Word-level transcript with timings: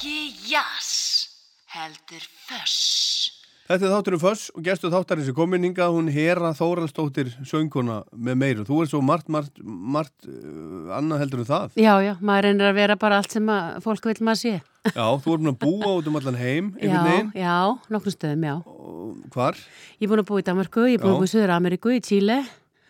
Ekki 0.00 0.48
jás, 0.48 1.28
heldur 1.68 2.22
föss. 2.48 3.34
Þetta 3.68 3.84
er 3.84 3.90
þátturinn 3.92 4.20
Föss 4.22 4.44
og 4.56 4.62
gestu 4.64 4.88
þáttarins 4.88 5.26
er 5.28 5.34
komin 5.36 5.66
hingað 5.66 5.92
hún 5.92 6.06
Hera 6.08 6.54
Þóraldsdóttir 6.56 7.28
söngkona 7.44 7.98
með 8.16 8.38
meiru. 8.40 8.64
Þú 8.64 8.78
er 8.80 8.88
svo 8.88 9.02
margt, 9.04 9.28
margt, 9.28 9.60
margt 9.60 10.24
uh, 10.24 10.88
annað 10.96 11.20
heldur 11.20 11.42
en 11.44 11.48
það. 11.50 11.76
Já, 11.84 11.92
já, 12.00 12.14
maður 12.16 12.48
reynir 12.48 12.70
að 12.70 12.80
vera 12.80 12.96
bara 13.04 13.18
allt 13.20 13.36
sem 13.36 13.52
að 13.52 13.76
fólk 13.84 14.08
vil 14.08 14.16
maður 14.24 14.40
sé. 14.40 14.54
Já, 14.88 15.04
þú 15.20 15.36
er 15.36 15.44
búin 15.44 15.52
að 15.52 15.60
búa 15.66 15.92
út 15.98 16.08
um 16.08 16.18
allan 16.22 16.40
heim, 16.40 16.72
Já, 16.80 16.86
einhvern 16.88 17.10
veginn. 17.10 17.30
já, 17.44 17.60
nokkrum 17.92 18.16
stöðum, 18.16 18.48
já. 18.48 18.56
Og 18.72 19.22
Hvar? 19.36 19.62
Ég 20.00 20.08
er 20.08 20.14
búin 20.14 20.24
að 20.24 20.28
búa 20.32 20.40
í 20.40 20.48
Danmarku, 20.48 20.88
ég 20.88 20.96
er 20.96 21.04
búin 21.04 21.12
Já. 21.12 21.18
að 21.18 21.20
búa 21.20 21.28
í 21.28 21.34
Suður 21.36 21.56
Ameríku, 21.60 21.92
í 21.92 22.00
Chile 22.08 22.40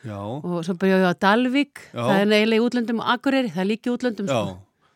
Já, 0.07 0.17
og 0.23 0.61
svo 0.63 0.79
byrjaði 0.79 1.09
ég 1.09 1.11
á 1.11 1.23
Dalvík, 1.27 1.87
Já. 1.91 2.05
það 2.07 2.17
er 2.23 2.35
eiginlega 2.39 2.63
í 2.63 2.67
útlöndum 2.71 3.03
og 3.03 3.15
Akureyri, 3.19 3.51
það 3.51 3.67
er 3.67 3.73
líka 3.75 3.91
í 3.91 3.97
útlöndum. 3.99 4.31
já. 4.31 4.43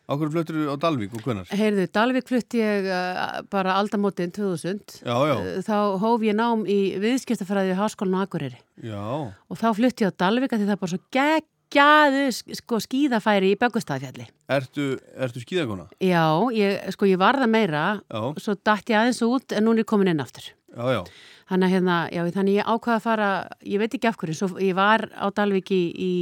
Sko. 0.05 0.13
Ákveður 0.13 0.31
fluttur 0.35 0.57
á 0.69 0.75
Dalvík 0.77 1.13
og 1.17 1.23
hvenar? 1.25 1.47
Heyrðu, 1.49 1.85
Dalvík 1.97 2.27
flutti 2.29 2.59
ég 2.61 2.85
uh, 2.85 3.41
bara 3.49 3.73
aldamótin 3.81 4.29
2000. 4.35 5.01
Já, 5.01 5.15
já, 5.25 5.35
Uh, 5.35 5.61
Þá 5.65 5.77
hóf 6.03 6.21
ég 6.21 6.35
nám 6.37 6.65
í 6.69 6.79
viðskiptafræði 7.01 7.73
við 7.73 7.79
Háskólan 7.81 8.21
á 8.21 8.25
Akureyri 8.25 8.59
já, 8.85 9.01
og 9.01 9.57
þá 9.57 9.67
flutti 9.73 10.05
ég 10.05 10.13
á 10.13 10.19
Dalvík 10.21 10.53
að 10.53 10.61
því 10.61 10.67
það 10.69 10.75
er 10.75 10.81
bara 10.83 10.93
svo 10.93 11.01
geggjaðu 11.17 12.23
sko, 12.61 12.79
skíðafæri 12.85 13.49
í 13.55 13.57
Böggustafjalli. 13.59 14.27
Ertu, 14.53 14.85
ertu 15.17 15.41
skíðakona? 15.41 15.87
Já, 15.99 16.21
ég, 16.53 16.85
sko 16.93 17.09
ég 17.09 17.17
var 17.21 17.39
það 17.41 17.49
meira 17.57 17.85
Já, 18.05 18.21
svo 18.45 18.55
datt 18.61 18.89
ég 18.93 18.99
aðeins 19.01 19.23
út 19.25 19.55
en 19.57 19.65
núna 19.65 19.81
er 19.81 19.85
ég 19.87 19.89
komin 19.89 20.13
inn 20.13 20.21
aftur. 20.21 20.51
já, 20.75 20.85
já, 20.99 21.01
Þannig 21.45 21.69
hérna, 21.75 21.95
já, 22.09 22.23
þannig 22.33 22.55
ég 22.57 22.65
ákvaða 22.65 22.95
að 22.97 23.03
fara, 23.05 23.25
ég 23.69 23.77
veit 23.81 23.93
ekki 23.93 24.07
af 24.09 24.15
hverju, 24.17 24.33
svo 24.37 24.47
ég 24.61 24.73
var 24.77 25.03
á 25.13 25.29
Dalvík 25.29 25.69
í, 25.69 25.81
í 25.93 26.13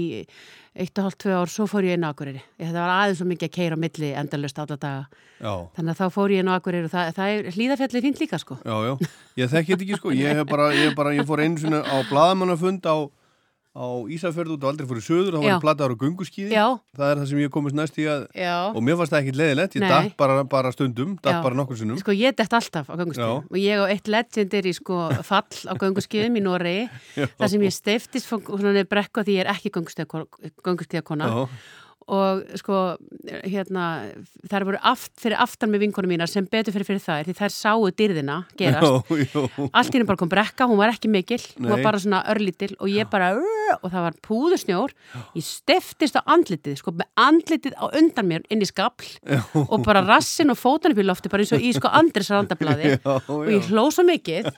eitt 0.74 0.98
og 0.98 1.06
hálft, 1.06 1.20
tvö 1.22 1.34
ár, 1.38 1.52
svo 1.54 1.66
fór 1.70 1.86
ég 1.86 1.98
inn 1.98 2.06
á 2.06 2.10
Akureyri. 2.10 2.42
Þetta 2.58 2.80
var 2.82 2.92
aðeins 2.96 3.20
svo 3.22 3.28
mikið 3.30 3.50
að 3.50 3.54
keira 3.58 3.78
á 3.78 3.84
milli 3.84 4.10
endalust 4.18 4.60
alla 4.64 4.78
daga. 4.82 5.04
já, 5.38 5.54
Þannig 5.78 5.92
að 5.94 6.00
þá 6.00 6.08
fór 6.16 6.34
ég 6.34 6.40
inn 6.44 6.50
á 6.50 6.58
Akureyri 6.58 6.90
og 6.90 6.94
það, 6.94 7.12
það 7.20 7.34
er 7.34 7.50
hlýðafjallið 7.58 8.06
fínt 8.08 8.22
líka, 8.24 8.40
sko. 8.42 8.58
já, 8.66 8.76
já. 8.90 8.94
Ég 9.38 9.52
þekki 9.54 9.74
þetta 9.76 9.86
ekki 9.88 10.00
sko, 10.02 10.14
ég 10.18 10.42
bara, 10.50 10.70
ég, 10.74 10.96
bara, 10.98 11.14
ég 11.14 11.28
fór 11.30 11.44
einu 11.46 11.62
svona 11.62 11.84
á 11.86 11.96
bladamannafund 12.10 12.90
á, 12.90 12.96
á 13.74 13.86
Ísafjörðu 14.06 14.56
og 14.60 14.66
aldrei 14.70 14.86
fór 14.86 15.00
í 15.00 15.04
söður, 15.04 15.34
þá 15.34 15.40
var 15.42 15.48
ég 15.48 15.64
plataður 15.64 15.94
á 15.98 16.02
gunguskíði. 16.04 16.54
Það 16.94 17.08
er 17.08 17.20
það 17.20 17.28
sem 17.32 17.40
ég 17.42 17.52
komist 17.54 17.78
næst 17.78 17.98
í 17.98 18.06
að, 18.06 18.26
já. 18.38 18.54
og 18.70 18.82
mér 18.86 19.00
fannst 19.00 19.14
það 19.16 19.22
ekkit 19.24 19.40
leðilegt, 19.40 19.78
ég 19.80 19.86
datt 19.90 20.18
bara, 20.20 20.36
bara 20.50 20.72
stundum, 20.76 21.16
datt 21.18 21.40
Já. 21.40 21.42
bara 21.42 21.58
nokkur 21.58 21.80
sinnum. 21.80 21.98
Sko 21.98 22.14
ég 22.14 22.38
dett 22.38 22.54
alltaf 22.54 22.92
á 22.94 22.94
gönguskíðum. 22.94 23.48
Og 23.50 23.58
ég 23.58 23.82
á 23.82 23.86
eitt 23.90 24.12
legendir 24.14 24.70
í 24.70 24.76
sko 24.78 25.00
fall 25.26 25.58
á 25.66 25.74
gönguskíðum 25.74 26.38
í 26.38 26.44
Noregi. 26.46 26.86
Þar 27.40 27.54
sem 27.56 27.66
ég 27.66 27.74
steiftist 27.74 28.30
frá 28.30 28.38
brekku 28.94 29.26
því 29.26 29.40
ég 29.40 29.48
er 29.48 29.54
ekki 29.56 29.74
gönguskíðakona. 29.74 31.34
Já, 31.34 31.50
og 32.12 32.44
sko 32.60 32.82
hérna 33.48 33.86
þær 34.52 34.68
voru 34.68 34.82
aft, 34.84 35.14
fyrir 35.22 35.40
aftan 35.40 35.72
með 35.72 35.86
vinkonum 35.86 36.14
mínar 36.14 36.32
sem 36.32 36.48
betur 36.50 36.76
fyrir 36.76 36.88
fyrir 36.90 37.04
það 37.04 37.30
því 37.30 37.36
þær 37.40 37.56
sáu 37.56 37.88
dyrðina 38.02 38.38
gerast. 38.60 39.10
Já, 39.10 39.24
já, 39.34 39.70
allt 39.72 39.94
í 39.94 39.98
henni 39.98 40.10
bara 40.10 40.22
kom 40.24 40.32
brekka, 40.32 40.68
hún 40.70 40.82
var 40.82 40.94
ekki 40.94 41.12
mikil 41.12 41.40
hún 41.58 41.72
var 41.72 41.80
Nei. 41.80 41.88
bara 41.88 42.02
svona 42.04 42.24
örlítil 42.34 42.74
og 42.80 42.92
ég 42.92 43.10
bara 43.12 43.34
og 43.80 43.88
það 43.90 44.04
var 44.06 44.18
púðusnjór 44.28 44.94
ég 45.38 45.46
steftist 45.48 46.20
á 46.20 46.22
andlitið, 46.36 46.78
sko 46.82 46.94
með 46.98 47.10
andlitið 47.24 47.78
á 47.80 47.86
undan 47.90 48.30
mér 48.30 48.44
inn 48.54 48.62
í 48.64 48.68
skapl 48.70 49.08
og 49.64 49.86
bara 49.86 50.04
rassin 50.06 50.52
og 50.54 50.60
fótan 50.60 50.94
upp 50.94 51.02
í 51.02 51.08
lofti 51.08 51.32
bara 51.32 51.46
eins 51.46 51.54
og 51.56 51.64
í 51.64 51.72
sko 51.76 51.92
Andris 51.94 52.32
randablaði. 52.34 52.96
Já, 53.04 53.14
og 53.30 53.48
ég 53.52 53.70
hló 53.72 53.88
svo 53.94 54.06
mikið 54.08 54.50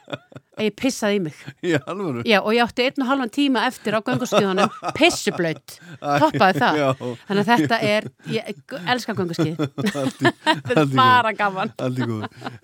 að 0.55 0.67
ég 0.69 0.75
pissaði 0.79 1.17
í 1.17 1.21
mig. 1.25 1.39
Já. 1.65 1.79
Já, 2.23 2.37
og 2.39 2.51
ég 2.55 2.63
átti 2.63 2.85
einn 2.87 3.03
og 3.03 3.09
halvan 3.09 3.31
tíma 3.33 3.65
eftir 3.67 3.97
á 3.97 3.99
gönguskíðunum 4.05 4.71
pissublaut, 4.97 5.77
toppaði 5.99 6.61
það. 6.63 6.79
Já. 6.79 6.87
Þannig 7.35 7.45
að 7.45 7.61
þetta 7.61 7.79
er, 7.91 8.07
ég 8.31 8.51
elska 8.95 9.15
gönguskíð 9.17 9.63
Allt 10.01 10.21
í- 10.23 10.31
þetta 10.45 10.75
er 10.85 10.93
bara 10.95 11.33
gaman. 11.37 11.73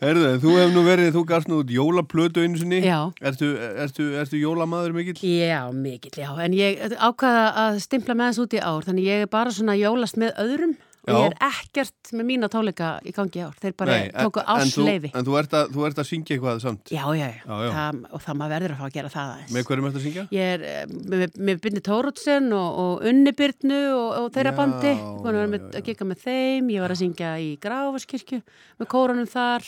Herðu, 0.01 0.27
þú 0.43 0.53
hefur 0.57 0.73
nú 0.75 0.83
verið, 0.85 1.09
þú 1.15 1.23
gafst 1.31 1.51
nú 1.51 1.61
jólaplötu 1.75 2.43
einu 2.45 2.61
sinni. 2.61 2.81
Já. 2.85 2.99
Ertu, 3.31 3.51
ertu, 3.85 4.07
ertu 4.21 4.39
jólamaður 4.41 4.95
mikill? 4.97 5.17
Já, 5.25 5.61
mikill, 5.73 6.15
já, 6.23 6.29
en 6.45 6.55
ég 6.57 6.79
ákvaða 6.97 7.43
að 7.65 7.81
stimpla 7.85 8.15
með 8.17 8.31
þess 8.31 8.43
út 8.45 8.55
í 8.57 8.63
ár, 8.63 8.87
þannig 8.87 9.09
ég 9.11 9.25
er 9.27 9.31
bara 9.31 9.53
svona 9.55 9.75
jólast 9.79 10.19
með 10.21 10.33
öðrum 10.45 10.77
og 11.01 11.15
ég 11.17 11.31
er 11.31 11.35
ekkert 11.47 12.11
með 12.13 12.25
mína 12.27 12.47
tónleika 12.53 12.89
í 13.07 13.13
gangi 13.15 13.41
ár, 13.41 13.55
þeir 13.57 13.73
bara 13.79 13.95
tóku 14.13 14.41
en, 14.43 14.69
þú, 14.69 14.83
ásleifi. 14.83 15.09
en 15.17 15.25
þú 15.25 15.37
ert, 15.39 15.55
að, 15.57 15.71
þú 15.73 15.85
ert 15.87 16.01
að 16.03 16.07
syngja 16.11 16.35
eitthvað 16.35 16.59
samt. 16.61 16.91
Já, 16.93 17.01
já, 17.17 17.25
já, 17.25 17.41
Já. 17.47 17.71
Það, 17.77 18.01
og 18.11 18.21
það 18.25 18.37
maður 18.41 18.53
verður 18.55 18.73
að 18.75 18.81
fá 18.81 18.85
að 18.85 18.93
gera 18.97 19.11
það 19.15 19.31
aðeins. 19.31 19.53
Með 19.55 19.65
hverjum 19.69 19.87
ert 19.89 19.97
að 19.97 20.05
syngja? 20.05 20.25
Ég 20.37 20.51
er 20.55 20.65
eh, 20.71 20.83
með, 21.15 21.23
með 21.49 21.61
Bindi 21.65 21.83
Tórótsen 21.87 22.51
og, 22.57 22.79
og 22.83 23.07
Unni 23.11 23.33
Byrnu 23.41 23.79
og, 23.95 24.09
og 24.21 24.29
þeirra 24.35 24.53
Já, 24.53 24.57
bandi. 24.61 24.93
Ég 24.93 25.25
var 25.25 25.39
með, 25.55 25.65
að 25.81 25.87
gika 25.89 26.07
með 26.11 26.21
þeim, 26.27 26.69
ég 26.75 26.85
var 26.85 26.93
að 26.95 27.01
syngja 27.01 27.31
í 27.41 27.49
Gráfaskirkju 27.65 28.41
með 28.81 28.91
kórunum 28.93 29.29
þar, 29.31 29.65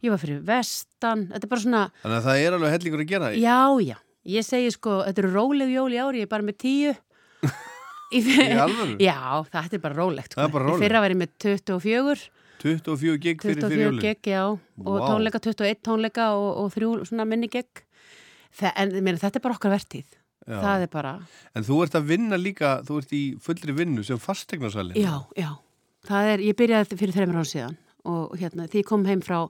ég 0.00 0.14
var 0.14 0.22
fyrir 0.22 0.40
vestan, 0.48 1.26
þetta 1.34 1.44
er 1.44 1.52
bara 1.52 1.64
svona, 1.66 1.84
Þannig 2.00 2.18
að 2.22 2.26
það 2.30 2.44
er 2.46 2.56
alveg 2.56 2.74
hellingur 2.78 3.04
að 3.04 3.10
gera. 3.12 3.30
já, 3.36 3.60
já, 3.84 3.96
ég 4.32 4.46
segi 4.48 4.72
sko, 4.72 5.02
þetta 5.04 5.24
eru 5.26 5.32
róleg 5.36 5.72
jól 5.76 5.90
í 5.92 6.00
ári, 6.00 6.22
ég 6.22 6.28
er 6.28 6.32
bara 6.32 6.46
með 6.46 6.56
tíu. 6.64 6.96
Í, 8.10 8.20
Í 8.26 8.58
alvöru? 8.58 8.96
Já, 9.02 9.18
þetta 9.52 9.78
er 9.78 9.82
bara 9.84 9.98
rólegt. 9.98 10.34
Það 10.36 10.46
er 10.46 10.54
bara 10.54 10.66
rólegt. 10.66 10.80
Í 10.80 10.84
fyrra 10.86 11.02
var 11.04 11.14
ég 11.14 11.20
með 11.20 11.34
24, 11.46 12.16
24 12.60 13.18
gig 13.22 13.44
fyrir 13.44 13.60
fyrir 13.60 13.68
24 13.70 13.84
jólin. 13.86 14.00
gegg, 14.04 14.30
já, 14.32 14.42
og 14.84 14.96
Vá. 14.98 15.04
tónleika, 15.08 15.40
21 15.46 15.82
tónleika 15.86 16.30
og, 16.36 16.48
og 16.64 16.72
þrjú 16.74 16.90
svona 17.08 17.26
minni. 17.28 17.50
Þa, 18.50 18.72
en 18.82 18.96
meina, 18.98 19.20
þetta 19.22 19.38
er 19.38 19.44
bara 19.44 19.54
okkar 19.54 19.74
vertíð. 19.76 20.16
Já. 20.48 20.56
Það 20.58 20.82
er 20.82 20.90
bara, 20.90 21.12
En 21.54 21.62
þú 21.66 21.82
ert 21.84 21.94
að 21.94 22.08
vinna 22.10 22.38
líka, 22.40 22.70
þú 22.88 22.96
ert 23.02 23.12
í 23.14 23.22
fullri 23.44 23.74
vinnu 23.76 24.02
sem 24.02 24.18
fastegnarsali. 24.18 24.96
Já, 24.98 25.20
já. 25.38 25.52
Það 26.08 26.30
er, 26.32 26.42
ég 26.48 26.56
byrjaði 26.58 26.98
fyrir 26.98 27.14
þreymur 27.14 27.42
án 27.44 27.48
síðan 27.48 27.78
og 28.08 28.32
hérna, 28.40 28.64
því 28.64 28.80
ég 28.80 28.86
kom 28.88 29.02
heim 29.04 29.20
frá, 29.20 29.42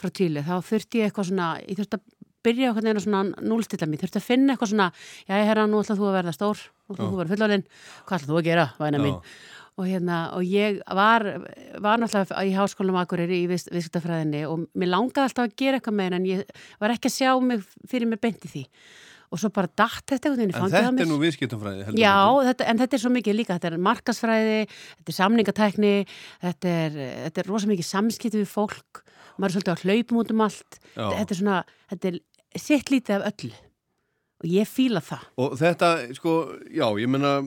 frá 0.00 0.08
Tíli, 0.16 0.40
þá 0.40 0.54
þurfti 0.64 1.02
ég 1.02 1.10
eitthvað 1.10 1.28
svona, 1.28 1.48
ég 1.68 1.76
þurfti 1.76 1.98
að 1.98 2.06
byrja 2.46 2.70
okkur 2.72 2.86
neina 2.86 3.02
svona 3.02 3.22
núlstilla 3.42 3.88
mér, 3.90 4.02
þurfti 4.04 4.20
að 4.20 4.26
finna 4.28 4.54
eitthvað 4.54 4.72
svona, 4.72 4.88
já, 5.28 5.34
herra, 5.48 5.66
nú 5.66 5.80
ætlað 5.82 6.00
þú 6.02 6.08
að 6.10 6.18
verða 6.18 6.34
stór, 6.36 6.58
nú 6.88 6.94
ætlað 6.96 7.08
þú 7.08 7.14
að 7.16 7.22
verða 7.22 7.34
fullorðinn, 7.36 7.64
hvað 8.08 8.18
ætlað 8.18 8.32
þú 8.34 8.38
að 8.42 8.48
gera, 8.50 8.66
væna 8.78 9.02
mín? 9.04 9.16
Og 9.78 9.86
hérna, 9.86 10.16
og 10.34 10.42
ég 10.42 10.80
var, 10.90 11.22
var 11.78 12.00
náttúrulega 12.02 12.40
í 12.42 12.54
háskólanum 12.56 12.96
Akureyri 12.98 13.44
í 13.44 13.50
viðs- 13.50 13.68
viðskiptafræðinni 13.70 14.40
og 14.50 14.64
mér 14.74 14.90
langaði 14.90 15.28
alltaf 15.28 15.44
að 15.46 15.52
gera 15.60 15.78
eitthvað 15.78 15.94
með 16.00 16.16
en 16.16 16.26
ég 16.26 16.64
var 16.82 16.90
ekki 16.96 17.06
að 17.06 17.14
sjá 17.14 17.30
mig 17.46 17.62
fyrir 17.86 18.10
mig 18.10 18.18
beint 18.18 18.42
í 18.42 18.50
því. 18.50 18.64
Og 19.28 19.38
svo 19.38 19.50
bara 19.54 19.68
datt 19.76 20.02
þetta 20.08 20.32
einhvern 20.32 20.40
veginn 20.40 20.54
En 20.56 20.64
á 20.64 20.72
þetta 20.72 21.04
er 21.04 21.08
nú 21.12 21.18
viðskiptumfræði, 21.22 21.82
heldur 21.86 22.00
Já, 22.02 22.16
þetta, 22.48 22.66
en 22.72 22.78
þetta 22.82 22.96
er 22.98 23.02
svo 23.04 23.10
mikið 23.14 23.36
líka, 23.38 23.54
þetta 23.60 23.70
er 23.70 23.82
markasfræði, 23.86 24.58
þetta 24.98 25.12
er 25.12 25.16
samningatækni, 25.20 25.92
þetta 26.42 26.72
er, 26.74 26.96
þetta 27.28 27.42
er 27.44 27.50
rosa 27.52 27.68
mikið 27.70 27.88
samskipti 27.92 28.40
við 28.42 28.48
fólk, 28.50 29.02
maður 29.38 29.50
er 29.52 29.54
svolítið 29.58 29.74
að 29.76 29.84
hlaupum 29.84 30.20
út 30.24 30.32
um 30.34 30.42
allt, 30.48 30.80
Já. 30.96 31.04
þetta 31.20 31.36
er 31.36 31.40
svona, 31.44 31.58
þetta 31.92 32.08
er 32.10 32.18
sitt 32.56 32.90
lítið 32.92 33.18
af 33.18 33.32
öllu 33.32 33.54
og 34.38 34.46
ég 34.46 34.68
fíla 34.70 35.00
það. 35.02 35.22
Og 35.42 35.54
þetta, 35.58 35.86
sko, 36.14 36.32
já, 36.70 36.84
ég 37.02 37.08
menna, 37.10 37.40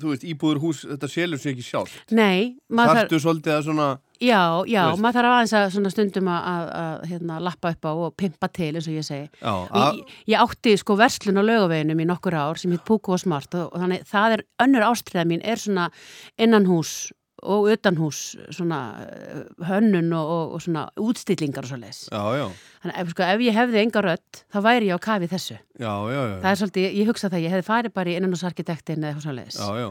þú 0.00 0.12
veist, 0.14 0.22
íbúður 0.24 0.60
hús, 0.62 0.78
þetta 0.88 1.10
selur 1.12 1.40
sér 1.42 1.52
ekki 1.52 1.66
sjálf. 1.66 1.96
Nei, 2.16 2.54
Þarftu 2.72 3.18
svolítið 3.20 3.52
að 3.58 3.66
svona, 3.66 3.88
já, 4.24 4.40
já, 4.72 4.80
maður 4.96 5.18
þarf 5.18 5.34
aðeins 5.34 5.52
að 5.58 5.66
svona 5.74 5.92
stundum 5.92 6.30
að, 6.32 6.48
að, 6.54 6.70
að 6.80 7.04
hérna, 7.12 7.36
lappa 7.44 7.74
upp 7.76 7.84
á 7.84 7.92
og 7.92 8.16
pimpa 8.16 8.48
til 8.56 8.70
eins 8.72 8.88
og 8.88 8.96
ég 8.96 9.04
segi. 9.04 9.28
já, 9.36 9.52
Og 9.52 10.00
Ég, 10.00 10.16
ég 10.32 10.46
átti 10.46 10.74
sko 10.80 10.96
verslun 10.96 11.40
á 11.40 11.44
laugaveginum 11.44 12.00
í 12.00 12.08
nokkur 12.08 12.38
ár 12.40 12.62
sem 12.62 12.72
hitt 12.72 12.88
Púku 12.88 13.12
og 13.12 13.20
Smart 13.20 13.52
og, 13.60 13.68
og 13.68 13.84
þannig 13.84 14.08
það 14.08 14.38
er 14.38 14.46
önnur 14.64 14.88
ástriða 14.88 15.28
mín 15.28 15.44
er 15.44 15.60
svona 15.60 15.90
innanhús 16.40 17.12
og 17.42 17.68
utanhús 17.72 18.20
svona 18.54 18.80
eh, 19.04 19.42
hönnun 19.68 20.12
og, 20.16 20.54
og, 20.56 20.62
svona 20.64 20.86
útstillingar 20.98 21.66
og 21.66 21.70
svo 21.70 21.78
já, 22.38 22.46
Þannig 22.82 23.00
ef, 23.02 23.12
sko, 23.14 23.26
ef 23.26 23.44
ég 23.46 23.58
hefði 23.58 23.82
enga 23.82 24.04
rödd 24.04 24.40
þá 24.54 24.58
væri 24.64 24.90
ég 24.90 24.98
á 24.98 25.06
kafi 25.08 25.30
þessu. 25.30 25.58
já, 25.78 25.92
já, 26.12 26.22
já. 26.22 26.36
Það 26.42 26.50
er 26.50 26.60
svolítið, 26.62 26.88
ég 27.00 27.12
hugsa 27.12 27.30
það, 27.32 27.44
ég 27.44 27.54
hefði 27.54 27.68
farið 27.68 27.94
bara 27.94 28.10
í 28.10 28.16
innanhúsarkitektin 28.18 29.04
eða 29.04 29.14
eitthvað 29.14 29.54
svo 29.56 29.76
já. 29.78 29.88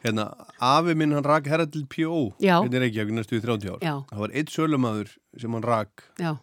Hérna, 0.00 0.30
afi 0.64 0.94
minn 0.96 1.12
hann 1.12 1.26
rak 1.26 1.48
herra 1.50 1.66
til 1.68 1.84
P.O. 1.84 2.30
Hérna 2.40 2.78
er 2.78 2.86
ekki, 2.86 3.04
næstu 3.12 3.36
í 3.36 3.42
30 3.44 3.74
ár. 3.74 4.04
Það 4.08 4.22
var 4.22 4.32
eitt 4.32 4.52
sölumæður 4.52 5.10
sem 5.40 5.56
hann 5.56 5.66
rak, 5.66 6.06
Já, 6.20 6.38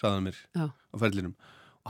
sagðan 0.00 0.30
mér, 0.30 0.38
já, 0.56 0.70
á 0.72 0.96
ferlinum. 1.00 1.34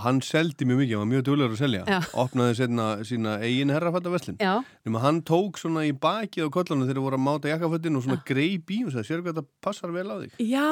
Hann 0.01 0.23
seldi 0.25 0.65
mjög 0.65 0.79
mikið, 0.81 0.93
hann 0.97 1.03
var 1.05 1.09
mjög 1.11 1.25
duglegur 1.27 1.53
að 1.53 1.59
selja. 1.61 1.81
Já. 1.85 1.99
Opnaði 2.17 2.55
setna 2.57 2.85
sína 3.05 3.35
eigin 3.45 3.69
herrafattaverslin. 3.75 4.39
já, 4.41 4.55
Nefnum 4.87 5.01
hann 5.03 5.19
tók 5.29 5.59
svona 5.61 5.83
í 5.85 5.93
bakið 5.93 6.49
á 6.49 6.55
kollunum 6.55 6.89
þegar 6.89 7.03
voru 7.05 7.19
að 7.19 7.25
máta 7.27 7.51
jakkafötin 7.53 7.99
og 8.01 8.07
svona 8.07 8.23
greip 8.25 8.73
í 8.73 8.79
og 8.87 8.95
sagði, 8.95 9.05
sér 9.11 9.21
hvað 9.21 9.37
þetta 9.37 9.45
passar 9.61 9.93
vel 9.93 10.09
á 10.09 10.17
þig. 10.25 10.33
já, 10.49 10.71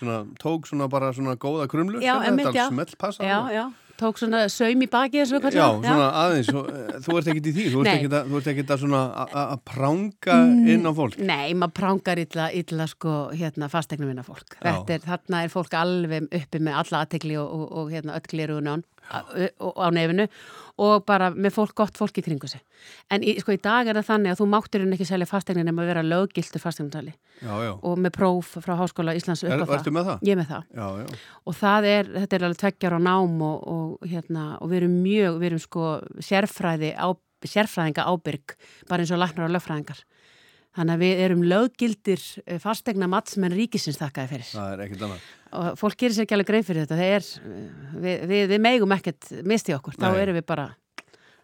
Svona, 0.00 0.18
tók 0.42 0.68
svona 0.68 0.88
bara 0.92 1.08
svona 1.16 1.36
góða 1.40 1.68
krumlu. 1.72 2.00
Já, 2.04 2.20
þetta 2.20 2.52
já. 2.52 2.68
smelt 2.68 2.98
passa. 3.00 3.24
Tók 4.00 4.16
svona 4.16 4.46
saum 4.48 4.80
í 4.80 4.88
baki 4.88 5.20
og 5.20 5.28
Já, 5.52 5.66
svona 5.76 6.06
aðeins, 6.22 6.48
eh, 6.48 7.00
þú 7.04 7.16
ert 7.18 7.30
ekkit 7.32 7.48
í 7.50 7.52
því, 7.56 7.64
þú 7.74 7.80
ert 7.84 7.90
ekkit 7.98 8.14
að, 8.16 8.30
að 8.72 8.80
svona 8.84 9.00
að- 9.26 9.60
pranga 9.68 10.36
inn 10.72 10.88
á 10.88 10.92
fólk. 10.96 11.18
Nei, 11.20 11.52
maður 11.52 11.74
prángar 11.80 12.22
illa, 12.22 12.48
illa 12.56 12.86
sko, 12.88 13.16
hérna, 13.36 13.68
fastegnum 13.68 14.08
minna 14.08 14.24
fólk. 14.24 14.56
Já. 14.56 14.70
Þetta 14.70 14.96
er, 14.96 15.04
þarna 15.04 15.42
er 15.44 15.52
fólk 15.52 15.76
alveg 15.76 16.30
uppi 16.40 16.62
með 16.64 16.80
alla 16.80 17.04
aðtegli 17.04 17.36
og, 17.42 17.52
og, 17.58 17.66
og 17.76 17.92
hérna, 17.92 18.16
öll 18.16 18.30
glerugun 18.32 18.72
án. 18.72 18.84
Á, 19.10 19.86
nefinu 19.94 20.26
og 20.80 21.02
bara 21.04 21.28
með 21.34 21.52
fólk, 21.58 21.74
gott 21.76 21.98
fólk 22.00 22.16
í 22.16 22.22
kringu 22.24 22.48
sig. 22.48 22.62
En 23.12 23.20
í, 23.26 23.34
sko, 23.42 23.52
í 23.52 23.60
dag 23.60 23.88
er 23.90 23.98
það 23.98 24.06
þannig 24.14 24.32
að 24.32 24.38
þú 24.40 24.46
máttir 24.54 24.84
hún 24.84 24.94
ekki 24.96 25.08
selja 25.10 25.28
fastegnin 25.28 25.66
nema 25.68 25.82
að 25.84 25.90
vera 25.90 26.04
Já, 27.40 27.52
já. 27.66 27.72
og 27.76 27.98
með 28.00 28.14
próf 28.16 28.54
frá 28.64 28.72
Háskóla 28.80 29.14
Íslands 29.18 29.44
upp 29.44 29.52
á 29.52 29.64
það. 29.66 29.74
ertu 29.76 29.92
með 29.96 30.08
það? 30.08 30.24
Ég 30.28 30.32
er 30.36 30.40
með 30.40 30.48
það. 30.54 30.64
Já, 30.80 30.86
já. 31.02 31.18
Og 31.44 31.58
það 31.60 31.88
er, 31.90 32.12
þetta 32.16 32.38
er 32.38 32.46
alveg 32.48 32.62
tveggjar 32.62 32.96
á 32.96 33.00
nám 33.10 33.42
og, 33.50 33.58
og, 33.74 34.08
hérna, 34.08 34.46
og 34.60 34.72
við 34.72 34.80
erum 34.82 34.96
mjög, 35.04 35.38
við 35.42 35.50
erum 35.50 35.62
sko 35.66 35.84
sérfræði, 36.30 36.94
á, 36.96 37.08
sérfræðinga 37.44 38.06
ábyrg, 38.08 38.56
bara 38.88 39.04
eins 39.04 39.12
og 39.12 39.20
læknar 39.20 39.48
og 39.50 39.54
lögfræðingar. 39.56 40.00
Þannig 40.78 40.94
að 40.94 41.00
við 41.02 41.20
erum 41.24 41.40
löggildir 41.50 42.20
eh, 42.46 42.58
fastegna 42.62 43.08
matsmenn 43.10 43.54
ríkisins 43.56 43.98
þakkaði 43.98 44.28
fyrir. 44.34 44.50
Það 44.54 44.74
er 44.76 44.82
ekkert 44.86 45.06
annað. 45.08 45.24
Og 45.60 45.70
fólk 45.80 45.96
gerir 45.98 46.14
sér 46.14 46.26
ekki 46.28 46.36
alveg 46.36 46.50
greið 46.52 46.68
fyrir 46.68 46.84
þetta. 46.86 47.08
Er, 47.16 47.24
eh, 47.42 47.94
við, 48.04 48.20
við, 48.30 48.42
við 48.52 48.60
megum 48.68 48.94
ekkert 48.94 49.32
misti 49.50 49.74
okkur. 49.74 49.96
Þá 49.98 50.06
Nei. 50.12 50.20
erum 50.22 50.38
við 50.38 50.46
bara, 50.46 50.68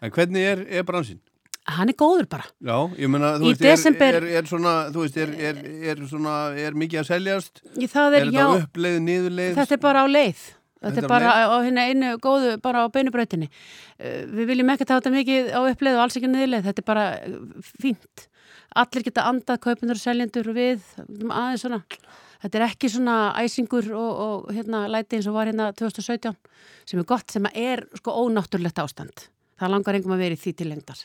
En 0.05 0.12
hvernig 0.12 0.44
er, 0.52 0.62
er 0.78 0.84
bransinn? 0.87 1.23
hann 1.67 1.90
er 1.90 1.96
góður 1.99 2.28
bara. 2.31 2.44
Já, 2.62 2.76
ég 2.94 3.08
meina, 3.11 3.32
þú 3.43 3.49
veist, 3.49 3.62
desember- 3.64 4.14
er, 4.20 4.23
er, 4.28 4.37
er 4.38 4.46
svona, 4.46 4.75
þú 4.94 5.02
veist, 5.02 5.17
er, 5.19 5.32
er, 5.49 5.56
er 5.90 6.02
svona, 6.06 6.34
er 6.62 6.76
mikið 6.78 7.00
að 7.00 7.08
seljast? 7.08 7.58
Það 7.75 8.06
Er, 8.14 8.20
er, 8.20 8.28
þetta 8.28 8.38
já, 8.38 8.61
uppleið, 8.61 8.99
niðurleið? 9.08 9.56
þetta 9.58 9.75
er 9.75 9.82
bara 9.82 10.05
á 10.05 10.06
leið. 10.06 10.44
Þetta 10.87 11.02
er 11.02 11.08
bara 11.11 11.32
á 11.50 11.56
hérna 11.64 11.88
einu 11.90 12.12
góðu, 12.23 12.52
bara 12.62 12.84
á 12.84 12.93
beinubrautinni. 12.94 13.49
Eh, 13.99 14.23
Við 14.31 14.46
viljum 14.52 14.70
hafa 14.70 14.87
þetta 14.87 15.11
mikið 15.11 15.50
á 15.50 15.61
uppleið 15.67 15.96
og 15.99 16.05
alls 16.05 16.17
ekki 16.20 16.31
niðurleið. 16.31 16.69
Þetta 16.69 16.84
er 16.84 16.87
bara 16.93 17.06
fínt. 17.82 18.28
Allir 18.76 19.06
geta 19.06 19.26
andað 19.31 19.62
kaupundur 19.64 19.99
og 19.99 20.02
seljendur 20.02 20.52
við 20.56 20.84
aðeins 21.06 21.64
svona. 21.64 21.81
Þetta 22.43 22.58
er 22.58 22.64
ekki 22.67 22.90
svona 22.93 23.17
æsingur 23.40 23.88
og, 23.96 24.19
og 24.26 24.50
hérna 24.52 24.84
læti 24.93 25.17
eins 25.19 25.28
og 25.31 25.38
var 25.38 25.49
hérna 25.49 25.70
2017 25.76 26.37
sem 26.87 27.00
er 27.00 27.08
gott 27.08 27.32
sem 27.32 27.49
er 27.55 27.87
sko 27.96 28.12
ónáttúrulegt 28.26 28.82
ástand. 28.82 29.26
Það 29.56 29.73
langar 29.73 29.96
engum 29.96 30.14
að 30.17 30.25
vera 30.26 30.37
í 30.37 30.40
því 30.40 30.52
til 30.58 30.69
lengdar. 30.69 31.05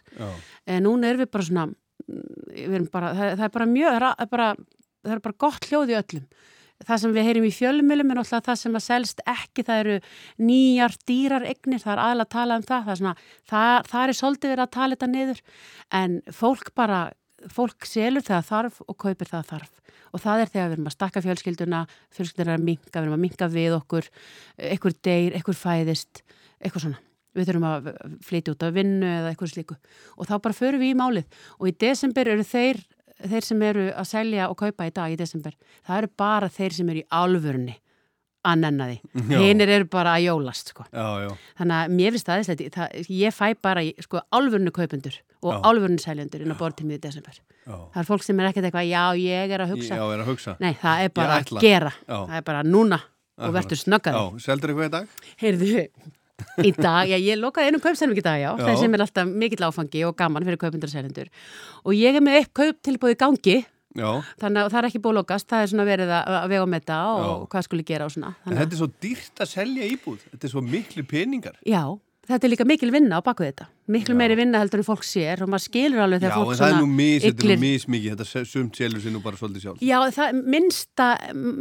En 0.67 0.83
núna 0.83 1.07
erum 1.07 1.23
við 1.23 1.31
bara 1.31 1.47
svona, 1.47 1.67
mm, 1.71 2.47
við 2.57 2.87
bara, 2.91 3.13
það, 3.15 3.35
það 3.37 3.45
er 3.47 3.53
bara 3.55 3.69
mjög, 3.71 3.99
það 4.03 4.25
er 4.25 4.31
bara, 4.33 4.49
það 5.05 5.13
er 5.15 5.21
bara 5.27 5.39
gott 5.45 5.69
hljóð 5.69 5.93
í 5.93 5.97
öllum. 6.01 6.25
Það 6.81 6.99
sem 7.03 7.11
við 7.13 7.27
heyrim 7.27 7.45
í 7.45 7.53
fjölmjölum 7.53 8.11
er 8.11 8.17
náttúrulega 8.17 8.45
það 8.47 8.59
sem 8.59 8.75
að 8.75 8.83
selst 8.87 9.19
ekki, 9.29 9.65
það 9.67 9.81
eru 9.83 9.97
nýjar 10.41 10.95
dýrar 11.07 11.45
eignir, 11.45 11.81
það 11.83 11.93
er 11.93 12.01
aðlega 12.07 12.25
að 12.25 12.31
tala 12.35 12.57
um 12.57 12.65
það, 12.65 12.85
það 12.87 12.93
er 12.93 13.01
svona, 13.01 13.15
það, 13.51 13.73
það 13.91 14.03
er 14.03 14.17
svolítið 14.17 14.53
verið 14.53 14.63
að 14.65 14.71
tala 14.75 14.97
þetta 14.97 15.09
niður, 15.11 15.41
en 16.01 16.15
fólk 16.33 16.71
bara, 16.81 17.01
fólk 17.49 17.87
selur 17.89 18.23
þegar 18.25 18.47
þarf 18.47 18.81
og 18.85 18.97
kaupir 19.01 19.29
það 19.29 19.47
þarf. 19.53 19.71
Og 20.11 20.21
það 20.21 20.43
er 20.43 20.51
þegar 20.51 20.67
við 20.67 20.75
erum 20.75 20.89
að 20.89 20.95
stakka 20.95 21.23
fjölskylduna, 21.25 21.81
fjölskylduna 22.15 22.53
er 22.53 22.59
að 22.59 22.65
minka, 22.67 22.93
við 22.93 23.01
erum 23.01 23.15
að 23.15 23.23
minka 23.25 23.49
við 23.51 23.75
okkur, 23.77 24.09
ekkur 24.71 24.95
deyr, 25.07 25.37
ekkur 25.39 25.57
fæðist, 25.57 26.23
eitthvað 26.59 26.87
svona. 26.87 27.03
Við 27.31 27.47
þurfum 27.47 27.67
að 27.69 27.85
flytja 28.27 28.53
út 28.55 28.65
af 28.67 28.73
vinnu 28.75 29.07
eða 29.07 29.29
eitthvað 29.31 29.53
slíku. 29.53 29.77
Og 30.19 30.27
þá 30.27 30.33
bara 30.43 30.57
förum 30.57 30.83
við 30.83 30.91
í 30.91 30.97
málið. 30.99 31.37
Og 31.61 31.69
í 31.71 31.75
desember 31.79 32.27
eru 32.27 32.43
þeir, 32.43 32.81
þeir 33.21 33.47
sem 33.47 33.63
eru 33.63 33.85
að 33.95 34.09
selja 34.09 34.49
og 34.51 34.59
kaupa 34.59 34.89
í 34.89 34.91
dag 34.91 35.13
í 35.13 35.19
desember, 35.19 35.55
það 35.87 36.01
eru 36.01 36.11
bara 36.19 36.51
þeir 36.51 36.75
sem 36.75 36.91
eru 36.91 37.05
í 37.05 37.07
álfurni 37.07 37.77
að 38.45 38.55
nenna 38.63 38.87
því. 38.89 38.95
Hinnir 39.29 39.69
eru 39.69 39.85
bara 39.91 40.15
að 40.17 40.23
jólast, 40.25 40.71
sko. 40.73 40.85
já, 40.89 41.07
já. 41.27 41.31
Þannig 41.59 41.75
að 41.77 41.91
mér 41.97 42.15
finnst 42.15 42.31
það, 42.31 43.05
ég 43.21 43.35
fæ 43.37 43.47
bara 43.61 43.83
sko, 44.01 44.21
álfurnu 44.33 44.71
kaupendur 44.73 45.17
og 45.41 45.53
Já. 45.53 45.59
álfurnu 45.71 45.99
seljendur 46.01 46.41
inn 46.45 46.53
á 46.53 46.57
borðtímið 46.57 46.97
í 46.97 47.01
desember. 47.01 47.37
já. 47.65 47.75
Það 47.93 47.99
er 48.01 48.07
fólk 48.09 48.23
sem 48.25 48.39
er 48.39 48.49
ekkert 48.49 48.65
eitthvað, 48.69 48.89
já, 48.89 49.03
ég 49.21 49.53
er 49.55 49.63
að 49.65 49.75
hugsa. 49.75 49.95
Já, 49.97 50.05
er 50.13 50.23
að 50.23 50.31
hugsa. 50.31 50.55
Nei, 50.59 50.73
það 50.81 51.03
er 51.05 51.09
bara 51.09 51.35
að 51.37 51.45
ætla. 51.45 51.61
gera. 51.61 51.93
Það 52.07 52.35
er 52.39 52.41
bara 52.49 52.63
núna 52.63 52.99
og 53.01 53.47
Akkurat. 53.47 53.63
verður 53.63 53.81
snöggaði. 53.81 54.41
Seldur 54.41 54.69
eitthvað 54.73 54.89
í 54.89 54.93
dag? 54.97 55.07
Heyrðu, 55.41 55.85
í 56.65 56.71
dag, 56.77 57.09
ég 57.09 57.37
lokaði 57.41 57.69
einum 57.71 57.81
kaupstælum 57.81 58.17
í 58.17 58.21
dag, 58.25 58.39
já, 58.41 58.49
það 58.57 58.77
sem 58.81 58.93
er 58.97 59.03
alltaf 59.05 59.27
mikill 59.29 59.65
áfangi 59.69 60.01
og 60.07 60.15
gaman 60.17 60.45
fyrir 60.45 60.57
kaupendur 60.61 60.89
og 60.89 60.93
seljendur. 60.93 61.29
Og 61.85 61.93
ég 61.97 62.17
er 62.17 62.21
með 62.25 62.37
eitt 62.41 62.53
kauptilbúið 62.57 63.17
gangi, 63.21 63.65
Já. 63.95 64.23
þannig 64.39 64.61
að 64.63 64.69
það 64.71 64.79
er 64.81 64.87
ekki 64.89 65.01
búið 65.03 65.11
að 65.11 65.19
lokast, 65.21 65.47
það 65.51 65.61
er 65.65 65.71
svona 65.73 65.85
verið 65.89 66.13
að, 66.15 66.37
vega 66.53 66.65
með 66.71 66.79
þetta 66.81 66.99
og 67.11 67.25
Já. 67.25 67.33
hvað 67.51 67.65
skuli 67.67 67.83
gera 67.91 68.05
og 68.07 68.11
svona. 68.15 68.31
Þannig, 68.45 68.59
þetta 68.61 68.73
er 68.77 68.81
svo 68.81 68.89
dýrt 69.01 69.43
að 69.43 69.51
selja 69.51 69.89
íbúð. 69.91 70.23
Þetta 70.31 70.47
er 70.47 70.53
svo 70.55 70.61
miklu 70.61 71.03
peningar. 71.03 71.57
já, 71.67 71.83
þetta 72.27 72.47
er 72.47 72.53
líka 72.53 72.65
mikil 72.69 72.91
vinna 72.91 73.19
á 73.19 73.21
baku 73.25 73.43
þetta. 73.43 73.67
Miklu 73.89 74.13
Já. 74.13 74.17
meiri 74.21 74.35
vinna 74.37 74.59
heldur 74.61 74.79
en 74.83 74.85
fólk 74.85 75.01
sér 75.03 75.41
og 75.41 75.49
maður 75.49 75.63
skilur 75.65 76.01
alveg 76.03 76.21
Já, 76.21 76.27
þegar 76.27 76.35
fólk 76.37 76.51
en 76.53 76.59
það 76.61 76.69
er 76.71 76.75
nú 76.77 76.89
mis, 76.95 77.23
þetta 77.23 77.41
er 77.41 77.49
nú 77.49 77.61
mismikið. 77.63 78.11
Þetta 78.21 78.43
sumt 78.51 78.77
selur 78.77 79.01
sér 79.01 79.11
nú 79.15 79.21
bara 79.23 79.39
svolítið 79.39 79.63
sjálf. 79.65 79.81
Já, 79.81 79.97
það, 80.15 80.37
minnsta, 80.53 81.07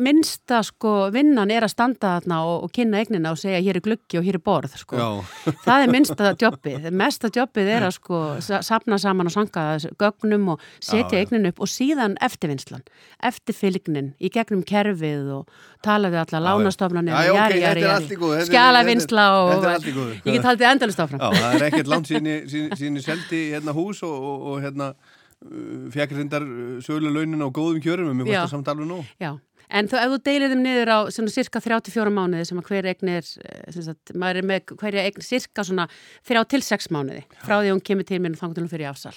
minnsta 0.07 0.59
sko 0.69 0.93
vinnan 1.15 1.51
er 1.55 1.65
að 1.67 1.73
standa 1.73 2.11
þarna 2.19 2.41
og, 2.45 2.67
og 2.69 2.75
kynna 2.77 3.01
eignina 3.01 3.33
og 3.33 3.41
segja 3.41 3.63
hér 3.65 3.81
er 3.81 3.85
gluggi 3.87 4.21
og 4.21 4.27
hér 4.29 4.37
er 4.37 4.45
borð 4.51 4.77
sko. 4.83 5.01
Já, 5.01 5.09
Það 5.67 5.87
er 5.87 5.95
minnsta 5.97 6.31
jobbið. 6.45 6.91
Mesta 7.01 7.33
jobbið 7.41 7.73
er 7.79 7.89
að 7.89 7.97
sko 7.97 8.21
sa- 8.45 8.61
safna 8.69 9.01
saman 9.01 9.33
og 9.33 9.35
sanga 9.35 9.65
gögnum 9.99 10.53
og 10.55 10.63
setja 10.79 11.09
Já, 11.09 11.17
já. 11.17 11.25
eignin 11.25 11.49
upp 11.51 11.65
og 11.65 11.73
síðan 11.73 12.19
eftirvinnslan, 12.21 12.85
eftirfylgnin 13.31 14.13
í 14.21 14.29
gegnum 14.35 14.63
kerfið 14.69 15.33
og 15.41 15.49
tala 15.83 16.13
við 16.13 16.21
alla 16.27 16.45
lánastofnanir 16.51 17.17
Já, 17.17 17.33
já, 17.33 17.49
í 17.49 18.15
góðu. 18.21 18.37
Þetta 18.37 18.45
er- 18.45 18.49
skjalavinnsla 18.53 19.27
og 19.41 19.65
ég 19.65 20.33
get 20.37 20.45
haldið 20.45 20.69
endalist 20.75 21.01
áfram. 21.01 21.21
Já, 21.25 21.31
það 21.41 21.55
er 21.57 21.67
ekkert 21.71 21.91
langt 21.95 22.10
síni, 22.11 23.03
seldi 23.05 23.43
hérna 23.55 23.75
hús 23.77 24.03
og, 24.07 24.17
og, 24.17 24.49
og 24.51 24.65
hérna 24.65 24.91
uh, 24.95 25.87
fekk 25.95 26.17
reyndar 26.19 26.47
sögulega 26.85 27.15
launin 27.21 27.47
á 27.47 27.49
góðum 27.49 27.81
kjörum 27.85 28.11
en 28.11 28.21
mér 28.21 28.29
Já. 28.29 28.43
fannst 28.43 28.51
það 28.51 28.57
samt 28.57 28.73
alveg 28.75 28.91
nóg. 28.91 29.15
Já, 29.23 29.33
en 29.71 29.89
þú, 29.91 30.01
ef 30.03 30.13
þú 30.15 30.21
deilir 30.29 30.55
þeim 30.55 30.63
niður 30.67 30.93
á 30.93 30.99
svona 31.15 31.35
cirka 31.37 31.65
34 31.65 32.15
mánuði 32.19 32.51
sem 32.51 32.61
að 32.61 32.71
hver 32.71 32.91
eign 32.93 33.15
er, 33.15 33.33
eh, 33.47 33.65
sem 33.77 33.89
sagt, 33.89 34.15
maður 34.15 34.43
er 34.43 34.51
með 34.53 34.77
hverja 34.77 35.07
eign 35.09 35.27
cirka 35.27 35.67
svona 35.67 35.89
3 36.29 36.45
til 36.51 36.63
6 36.67 36.93
mánuði 36.95 37.25
frá 37.41 37.59
því 37.61 37.75
hún 37.75 37.85
kemur 37.87 38.09
til 38.09 38.21
mér 38.21 38.39
og 38.39 38.57
hún 38.59 38.71
fyrir 38.71 38.91
afsal. 38.91 39.17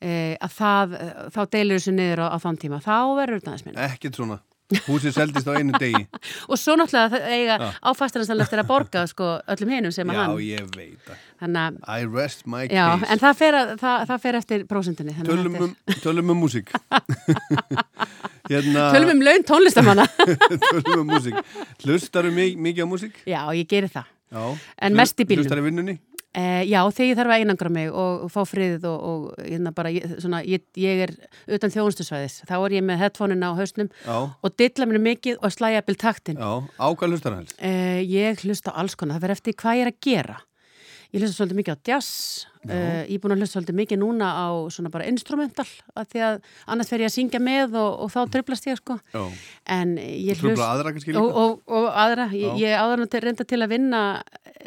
Eh, 0.00 0.36
að 0.40 0.52
það, 0.56 0.94
eh, 0.96 1.16
þá 1.28 1.42
deilir 1.52 1.76
þessu 1.76 1.92
niður 1.92 2.22
á, 2.24 2.26
á 2.32 2.36
þann 2.40 2.58
tíma, 2.60 2.78
þá 2.80 2.96
verður 3.20 3.40
þetta 3.40 3.50
aðeins 3.52 3.66
minna. 3.66 3.88
Ekkert 3.90 4.16
svona. 4.16 4.38
Húsið 4.86 5.14
seldist 5.16 5.48
á 5.50 5.52
einu 5.58 5.74
degi. 5.80 6.04
Og 6.50 6.58
svo 6.60 6.76
náttúrulega 6.78 7.20
eiga 7.26 7.56
Já. 7.58 7.66
áfæstarnastan 7.90 8.42
eftir 8.44 8.62
að 8.62 8.68
borga 8.70 9.02
sko 9.10 9.30
öllum 9.50 9.72
hinum 9.74 9.94
sem 9.94 10.10
að 10.12 10.18
Já, 10.18 10.22
hann. 10.22 10.36
ég 10.46 10.68
veit 10.76 11.10
að, 11.40 11.80
I 11.88 12.06
rest 12.06 12.46
my 12.46 12.66
já, 12.68 12.84
case. 12.92 13.08
en 13.10 13.22
það 13.24 13.40
fer, 13.40 13.58
að, 13.58 13.72
það, 13.80 14.06
það 14.10 14.22
fer 14.26 14.38
eftir 14.40 14.64
prósentinni. 14.70 15.16
þannig 15.16 15.32
að 15.32 16.00
Tölum 16.04 16.30
um, 16.30 16.34
um 16.36 16.42
músík. 16.44 16.72
hérna, 18.52 18.86
Tölum 18.94 19.12
um 19.16 19.24
laun 19.26 19.46
tónlistamanna. 19.48 20.06
tölum 20.84 21.02
um 21.02 21.12
músík. 21.14 21.40
Hlustaru 21.84 22.32
mikið 22.36 22.84
á 22.84 22.88
músík? 22.90 23.20
já, 23.26 23.40
ég 23.56 23.66
geri 23.70 23.90
það. 23.90 24.08
Já. 24.30 24.44
En 24.86 24.94
mest 24.94 25.18
í 25.18 25.26
bílnum. 25.26 25.42
Hlustaru 25.46 25.64
vinnunni? 25.66 25.96
Eh, 26.30 26.62
já, 26.70 26.78
þegar 26.94 27.08
ég 27.08 27.16
þarf 27.18 27.32
að 27.34 27.40
einangra 27.42 27.70
mig 27.74 27.88
og, 27.90 28.28
fá 28.30 28.44
friðið 28.46 28.84
og, 28.86 29.06
og 29.10 29.40
hérna 29.42 29.72
bara, 29.74 29.90
ég, 29.90 30.04
svona, 30.22 30.44
ég, 30.46 30.62
ég 30.78 31.00
er 31.08 31.12
utan 31.56 31.72
þjónustusvæðis, 31.74 32.36
þá 32.46 32.54
er 32.60 32.76
ég 32.76 32.84
með 32.86 33.00
headphone-in 33.02 33.42
á 33.42 33.50
hausnum 33.58 33.88
Já. 34.04 34.18
og 34.30 34.54
dilla 34.54 34.86
mér 34.86 35.02
mikið 35.08 35.40
og 35.42 35.50
slæja 35.50 35.82
bil 35.82 35.98
taktin. 35.98 36.38
Já. 36.38 36.62
Á 36.78 36.86
hvað 36.86 37.16
hlustar 37.16 37.34
helst? 37.34 37.56
Eh, 37.58 38.04
ég 38.06 38.44
hlusta 38.44 38.70
alls 38.78 38.94
konar, 38.94 39.18
það 39.18 39.26
verður 39.26 39.40
eftir 39.40 39.58
hvað 39.58 39.80
ég 39.80 39.88
er 39.88 39.90
að 39.90 40.00
gera. 40.06 40.38
Ég 41.10 41.18
hlusta 41.24 41.34
svolítið 41.40 41.58
mikið 41.58 41.74
á 41.74 41.78
jazz, 41.90 42.08
uh, 42.68 43.02
ég 43.02 43.16
er 43.16 43.22
búin 43.22 43.32
að 43.34 43.40
hlusta 43.42 43.56
svolítið 43.58 43.78
mikið 43.80 43.98
núna 43.98 44.28
á 44.30 44.46
svona 44.70 44.92
bara 44.94 45.08
instrumental, 45.10 45.66
að 45.98 46.06
því 46.12 46.20
að 46.28 46.36
annars 46.70 46.92
fer 46.92 47.02
ég 47.02 47.10
að 47.10 47.14
syngja 47.16 47.40
með 47.42 47.74
og, 47.80 47.96
og 48.04 48.12
þá 48.14 48.20
tröflast 48.36 48.68
ég 48.70 48.78
sko. 48.78 48.98
Já. 49.10 49.24
En 49.74 49.96
ég 49.98 50.38
Trubla 50.38 50.68
aðra 50.76 50.92
kannski 50.94 51.10
líka? 51.10 51.24
og, 51.24 51.34
og, 51.34 51.64
og 51.80 51.88
aðra, 52.04 52.28
ég, 52.30 52.54
Já. 52.54 52.62
ég 52.62 52.84
áður 52.84 53.02
nú 53.02 53.08
til- 53.10 53.24
reynda 53.26 53.48
til 53.50 53.58
að 53.66 53.72
vinna 53.74 54.02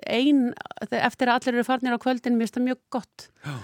ein, 0.03 0.43
eftir 0.91 1.31
að 1.31 1.39
allir 1.39 1.55
eru 1.61 1.63
farnir 1.69 1.95
á 1.95 2.03
kvöldin, 2.03 2.35
mér 2.35 2.49
finnst 2.49 2.59
það 2.59 2.67
mjög 2.67 2.81
gott 2.97 3.29
Já. 3.47 3.55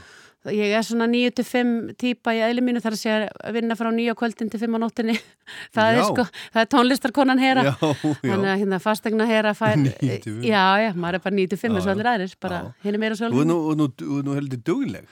Ég 0.47 0.71
er 0.71 0.83
svona 0.87 1.03
9-5 1.11 1.97
típa 1.99 2.31
í 2.31 2.39
eðli 2.45 2.61
mínu 2.63 2.79
þar 2.79 2.95
að 2.95 3.01
segja 3.01 3.27
að 3.27 3.57
vinna 3.57 3.75
frá 3.75 3.89
9 3.91 4.13
á 4.13 4.15
kvöldin 4.19 4.51
til 4.51 4.61
5 4.61 4.77
á 4.77 4.79
nóttinni. 4.79 5.15
Það 5.75 5.97
er 5.97 6.03
sko, 6.05 6.23
það 6.53 6.59
er 6.61 6.67
tónlistarkonan 6.69 7.39
hera. 7.41 7.63
Já, 7.65 7.71
já. 7.73 8.11
þannig 8.21 8.49
að 8.51 8.59
hérna 8.61 8.77
fastegna 8.83 9.25
hera 9.25 9.53
fær, 9.57 9.79
9 9.81 9.93
til 10.23 10.35
5. 10.37 10.43
já, 10.45 10.65
já, 10.83 10.89
maður 10.93 11.17
er 11.17 11.23
bara 11.23 11.35
9-5 11.39 11.65
Já, 11.65 11.71
eins 11.71 11.87
og 11.87 11.93
allir 11.95 12.09
aðrir, 12.11 12.35
bara 12.45 12.59
er 12.85 12.99
meira 13.01 13.17
er 13.17 13.19
svo 13.19 13.29
nú, 13.33 13.57
nú, 13.79 13.87
nú 14.27 14.35
heldur 14.37 14.61
dugleg. 14.69 15.09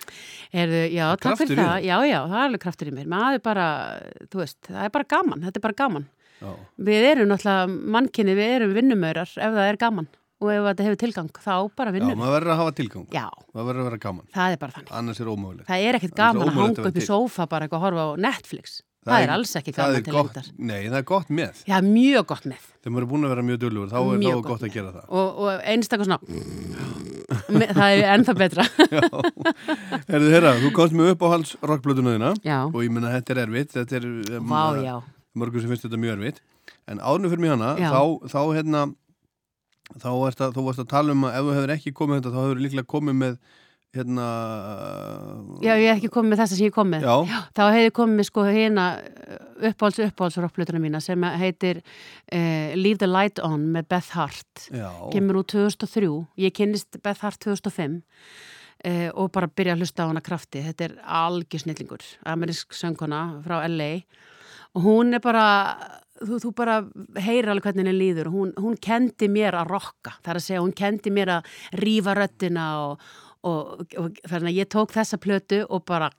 Erðu, 0.54 0.84
já, 0.94 1.08
takk 1.24 1.42
fyrir 1.42 1.60
það, 1.64 1.88
já, 1.90 1.96
já, 2.06 2.20
það 2.22 2.38
er 2.38 2.46
alveg 2.46 2.64
kraftur 2.68 2.92
í 2.92 2.94
mér. 3.00 3.10
Maður 3.10 3.40
er 3.40 3.44
bara, 3.50 3.66
þú 4.30 4.44
veist, 4.44 4.60
það 4.70 4.86
er 4.86 4.94
bara 5.00 5.10
gaman 5.18 5.44
þetta 5.48 5.60
er 5.60 5.66
bara 5.66 5.80
gaman. 5.82 6.08
Já. 6.38 6.54
Við 6.92 7.10
erum 7.10 7.34
náttúrulega 7.34 7.92
mannkinni, 7.98 8.38
við 8.38 8.56
erum 8.60 8.78
vinnumaurar 8.78 9.34
ef 9.34 9.58
það 9.58 9.66
er 9.66 9.82
gaman 9.82 10.12
og 10.42 10.52
ef 10.54 10.66
þetta 10.68 10.86
hefur 10.88 11.00
tilgang 11.04 11.30
þá 11.42 11.54
bara 11.78 11.90
Já, 11.92 11.96
vinnum. 11.98 12.18
maður 12.20 12.36
verður 12.38 12.52
að 12.54 12.60
hafa 12.62 12.74
tilgang. 12.78 13.06
Já, 13.14 13.26
Það 13.54 13.64
verður 13.72 13.82
að 13.82 13.88
vera 13.90 13.98
gaman. 14.08 14.26
það 14.36 14.52
er 14.52 14.58
bara 14.64 14.72
þannig. 14.78 14.92
Annars 15.00 15.20
er 15.24 15.32
ómögulegt. 15.34 15.68
Það 15.70 15.86
er 15.88 15.98
ekkert 15.98 16.14
Það 16.14 16.28
er 16.28 16.34
gaman 16.34 16.48
að 16.48 16.60
hanga 16.62 16.88
upp 16.92 16.98
í 16.98 17.08
sófa 17.08 17.48
bara 17.50 17.66
eitthvað 17.68 17.80
að 17.82 17.86
horfa 17.88 18.04
á 18.06 18.10
Netflix. 18.28 18.82
Það, 19.08 19.22
er 19.24 19.30
alls 19.32 19.54
ekki 19.56 19.72
það 19.72 19.78
gaman 19.88 19.96
er 19.96 20.04
til 20.04 20.14
gott, 20.14 20.26
lengdar. 20.36 20.48
Nei, 20.68 20.82
það 20.92 20.98
er 21.00 21.04
gott 21.08 21.30
með. 21.32 21.54
Já, 21.70 21.78
mjög 21.86 22.26
gott 22.28 22.44
með. 22.52 22.64
Þegar 22.84 22.92
maður 22.92 23.06
er 23.06 23.12
búin 23.14 23.24
að 23.24 23.32
vera 23.32 23.44
mjög 23.48 23.60
duglegur, 23.62 23.88
þá 23.88 23.98
er, 23.98 24.04
er 24.18 24.20
gott 24.36 24.48
gott 24.50 24.60
að 24.60 24.68
með. 24.68 24.74
gera 24.74 24.92
það. 24.98 25.06
Og, 25.08 25.28
og 25.40 25.62
einstaklega 25.64 26.08
svona, 26.10 26.20
Me- 27.58 27.70
það 27.72 27.88
er 27.94 28.04
ennþá 28.18 28.34
betra. 28.42 28.64
Herðu, 30.12 30.30
herra, 30.36 30.52
þú 30.60 30.72
komst 30.76 30.96
með 30.98 31.14
upp 31.14 31.24
á 31.24 31.28
hals 31.38 31.56
rockblötunaðina 31.64 32.34
Já, 32.44 32.60
þá, 39.94 40.10
hérna, 40.10 40.18
varst 40.24 40.44
að, 40.44 40.58
þú 40.58 40.66
að 40.74 40.90
tala 40.92 41.16
um 41.16 41.24
að 41.28 41.38
ef 41.38 41.48
þú 41.48 41.56
hefur 41.58 41.74
ekki 41.78 41.96
komið 41.96 42.20
þetta 42.20 42.36
þá 42.36 42.44
hefur 42.44 42.62
líklega 42.66 42.92
komið 42.96 43.18
með 43.22 43.40
hérna 43.96 44.26
Já, 45.64 45.74
ég 45.80 45.88
hef 45.88 46.00
ekki 46.00 46.12
komið 46.14 46.34
með 46.34 46.42
þessa 46.42 46.58
sem 46.58 46.68
ég 46.68 46.76
kom 46.76 46.92
með. 46.92 47.08
Já. 47.08 47.40
Þá 47.56 47.64
hef 47.66 47.86
ég 47.86 47.96
komið 47.96 48.20
með 48.20 48.28
sko 48.30 48.44
hérna 48.48 48.86
uppáhalds 49.70 50.02
uppáhalds 50.06 50.40
rockplötuna 50.44 50.82
mína 50.84 51.02
sem 51.04 51.24
heitir 51.42 51.82
uh, 51.82 52.76
Leave 52.78 53.00
the 53.02 53.10
Light 53.10 53.42
On 53.46 53.64
með 53.74 53.90
Beth 53.96 54.12
Hart. 54.18 54.68
já, 54.70 54.90
Kemur 55.14 55.42
úr 55.42 55.48
2003. 55.56 56.12
Ég 56.44 56.56
kynnist 56.58 57.00
Beth 57.04 57.26
Hart 57.26 57.42
2005 57.46 57.98
uh, 57.98 59.10
og 59.16 59.32
bara 59.36 59.50
byrja 59.50 59.78
að 59.78 59.86
hlusta 59.86 60.06
á 60.06 60.10
hana 60.12 60.26
krafti. 60.26 60.64
Þetta 60.68 60.90
er 60.90 60.98
algjör 61.24 61.66
snillingur. 61.66 62.10
Amerisk 62.28 62.76
söngkona 62.78 63.24
frá 63.48 63.62
LA 63.66 63.94
og 64.78 64.84
hún 64.86 65.16
er 65.16 65.24
bara 65.24 65.48
þú, 66.22 66.40
þú 66.44 66.52
bara 66.58 66.80
heyrir 67.22 67.52
alveg 67.52 67.70
hvernig 67.70 67.86
henni 67.86 67.96
líður. 67.96 68.32
Hún, 68.34 68.52
hún 68.60 68.76
kendi 68.82 69.30
mér 69.32 69.58
að 69.60 69.72
rokka 69.76 70.18
það 70.24 70.34
er 70.34 70.42
að 70.42 70.46
segja, 70.48 70.66
hún 70.66 70.76
kendi 70.78 71.14
mér 71.14 71.34
að 71.38 71.56
rífa 71.82 72.16
röttina 72.18 72.68
og, 72.86 73.08
og, 73.48 73.86
og 74.00 74.20
þannig 74.24 74.52
að 74.52 74.60
ég 74.60 74.70
tók 74.74 74.94
þessa 74.96 75.22
plötu 75.22 75.64
og 75.68 75.86
bara 75.88 76.12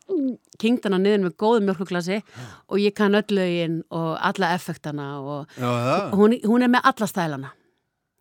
kingd 0.61 0.89
hana 0.89 1.01
niður 1.03 1.27
með 1.27 1.37
góðu 1.45 1.63
mjölkuglasi 1.67 2.21
og 2.69 2.83
ég 2.83 2.97
kann 2.99 3.19
öll 3.19 3.39
lögin 3.39 3.81
og 3.95 4.11
alla 4.17 4.55
effektana 4.57 5.13
og 5.21 5.55
það 5.59 6.19
hún, 6.19 6.39
hún 6.47 6.67
er 6.67 6.75
með 6.77 6.93
alla 6.93 7.11
stælana. 7.11 7.55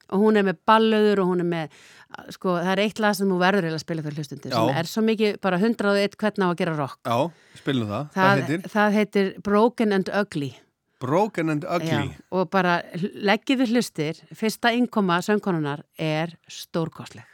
Og 0.07 0.21
hún 0.23 0.39
er 0.39 0.45
með 0.47 0.61
ballöður 0.63 1.19
og 1.19 1.33
hún 1.33 1.43
er 1.43 1.47
með 1.49 1.79
sko, 2.31 2.53
það 2.61 2.69
er 2.71 2.81
eitt 2.85 3.01
lag 3.03 3.17
sem 3.17 3.27
þú 3.27 3.39
verður 3.41 3.73
að 3.73 3.81
spila 3.83 4.05
fyrir 4.05 4.21
hlustundir 4.21 4.53
sem 4.55 4.69
er 4.79 4.87
svo 4.87 5.03
mikið, 5.03 5.33
bara 5.43 5.59
101 5.59 6.15
hvernig 6.15 6.47
á 6.47 6.49
að 6.49 6.61
gera 6.61 6.75
rock. 6.77 7.01
Já, 7.03 7.17
spilum 7.59 7.91
það, 7.91 8.05
það, 8.13 8.29
það, 8.29 8.39
heitir? 8.45 8.71
það 8.71 8.95
heitir 8.95 9.33
Broken 9.43 9.97
and 9.97 10.13
Ugly 10.15 10.53
Broken 10.99 11.49
and 11.53 11.65
Ugly. 11.65 12.09
Já, 12.09 12.27
og 12.33 12.49
bara 12.53 12.79
leggið 12.97 13.63
við 13.63 13.73
hlustir. 13.75 14.21
Fyrsta 14.33 14.73
innkoma 14.73 15.21
söngkonunar 15.25 15.85
er 15.97 16.37
stórkostleg 16.49 17.27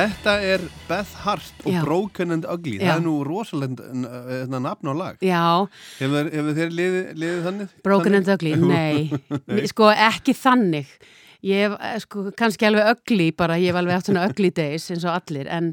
Þetta 0.00 0.34
er 0.54 0.64
Beth 0.88 1.14
Hart 1.24 1.64
og 1.66 1.70
Já. 1.74 1.80
Broken 1.84 2.34
and 2.36 2.46
Ugly 2.48 2.76
Já. 2.78 2.86
Það 2.88 2.96
er 2.96 3.04
nú 3.04 3.14
rosalega 3.26 3.88
hérna, 4.30 4.60
nafn 4.64 4.90
á 4.90 4.94
lag 4.96 5.24
Já, 5.24 5.42
Hefur, 6.00 6.30
hefur 6.32 6.56
þeir 6.58 6.76
liðið, 6.80 7.08
liðið 7.20 7.40
þannig? 7.48 7.74
Broken 7.86 8.16
þannig? 8.16 8.20
and 8.20 8.34
Ugly, 8.34 8.52
nei, 8.64 9.20
Mér- 9.56 9.68
sko 9.72 9.90
ekki 9.92 10.34
þannig 10.40 10.94
ég 11.46 11.62
hef 11.64 11.74
eh, 11.80 11.98
sko 12.04 12.22
kannski 12.36 12.66
alveg 12.68 12.88
ugly 12.94 13.30
bara, 13.32 13.54
ég 13.60 13.70
hef 13.72 13.78
alveg 13.80 13.96
haft 13.96 14.10
svona 14.10 14.26
ugly 14.28 14.50
days 14.56 14.90
eins 14.92 15.06
og 15.08 15.14
allir, 15.16 15.48
en 15.48 15.70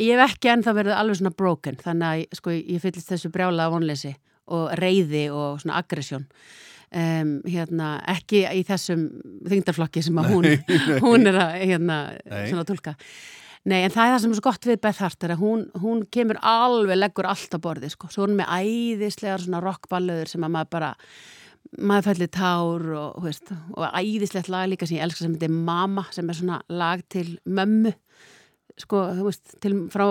ég 0.00 0.14
hef 0.16 0.30
ekki 0.32 0.48
ennþá 0.54 0.72
verið 0.78 0.94
alveg 0.96 1.18
svona 1.20 1.34
broken, 1.36 1.76
þannig 1.82 2.06
að 2.30 2.38
sko 2.40 2.54
ég 2.56 2.80
fyllist 2.84 3.10
þessu 3.12 3.28
brjála 3.34 3.66
vonleysi 3.74 4.14
og 4.54 4.70
reyði 4.80 5.26
og 5.32 5.60
svona 5.60 5.76
aggression 5.82 6.24
um, 6.24 7.34
hérna, 7.48 7.90
ekki 8.14 8.42
í 8.48 8.64
þessum 8.68 9.04
þingdarflokki 9.48 10.02
sem 10.08 10.20
að 10.20 10.32
hún, 10.32 10.48
hún 11.04 11.28
er 11.30 11.38
að 11.42 11.54
hérna, 11.68 11.98
Nei. 12.24 12.42
svona 12.48 12.64
tólka 12.68 12.96
Nei, 13.64 13.78
en 13.80 13.92
það 13.92 14.04
er 14.04 14.12
það 14.12 14.18
sem 14.22 14.34
er 14.34 14.38
svo 14.38 14.44
gott 14.44 14.66
við 14.68 14.80
Beth 14.84 15.00
Hart 15.00 15.24
er 15.24 15.32
að 15.32 15.40
hún, 15.40 15.62
hún 15.80 16.02
kemur 16.12 16.40
alveg, 16.44 16.98
leggur 16.98 17.28
allt 17.30 17.56
á 17.56 17.58
borði, 17.64 17.88
sko. 17.94 18.10
Svo 18.12 18.26
er 18.26 18.32
hún 18.32 18.40
með 18.42 18.52
æðislegar 18.60 19.40
svona 19.40 19.62
rockballöður 19.64 20.34
sem 20.34 20.44
að 20.44 20.52
maður 20.58 20.70
bara, 20.74 20.90
maður 21.80 22.08
fællir 22.10 22.32
tár 22.36 22.84
og, 23.00 23.22
veist, 23.24 23.54
og 23.72 23.86
æðislegt 23.88 24.52
lag 24.52 24.68
líka 24.68 24.88
sem 24.88 24.98
ég 24.98 25.06
elska 25.06 25.24
sem 25.24 25.38
þetta 25.38 25.48
er 25.48 25.56
Mama 25.70 26.04
sem 26.12 26.28
er 26.28 26.40
svona 26.42 26.60
lag 26.68 27.06
til 27.08 27.26
mömmu 27.48 27.94
sko, 28.80 29.02
þú 29.16 29.28
veist, 29.28 29.54
til, 29.62 29.74
frá 29.92 30.06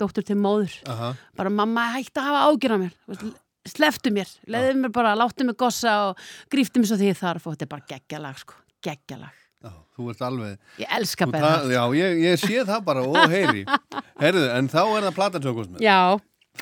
dóttur 0.00 0.26
til 0.26 0.38
móður 0.40 0.74
Aha. 0.90 1.12
bara 1.38 1.52
mamma 1.52 1.88
hætti 1.96 2.18
að 2.18 2.30
hafa 2.30 2.46
ágjur 2.48 2.74
á 2.74 2.78
mér 2.82 2.96
veist, 3.10 3.28
sleftu 3.72 4.12
mér, 4.14 4.32
leiðu 4.50 4.80
mér 4.82 4.94
bara 4.94 5.14
láttu 5.18 5.46
mig 5.46 5.58
gossa 5.60 5.94
og 6.08 6.26
gríftu 6.52 6.82
mig 6.82 6.90
svo 6.90 6.98
því 7.00 7.14
þarf 7.20 7.46
og 7.46 7.54
þetta 7.54 7.68
er 7.68 7.72
bara 7.76 7.88
geggjalag 7.94 8.42
sko, 8.42 8.58
geggjalag 8.82 9.41
Já, 9.62 9.72
þú 9.96 10.08
ert 10.10 10.22
alveg 10.26 10.82
ég 10.82 10.92
elska 10.98 11.28
ta- 11.30 11.54
Já, 11.70 11.82
ég, 11.98 12.18
ég 12.26 12.40
sé 12.42 12.64
það 12.66 12.84
bara 12.90 13.06
og 13.06 13.30
heyri. 13.30 13.64
Herðu, 14.22 14.44
en 14.58 14.68
þá 14.72 14.80
er 14.84 15.06
það 15.08 15.16
platansökusmið 15.20 15.84
já, 15.86 15.98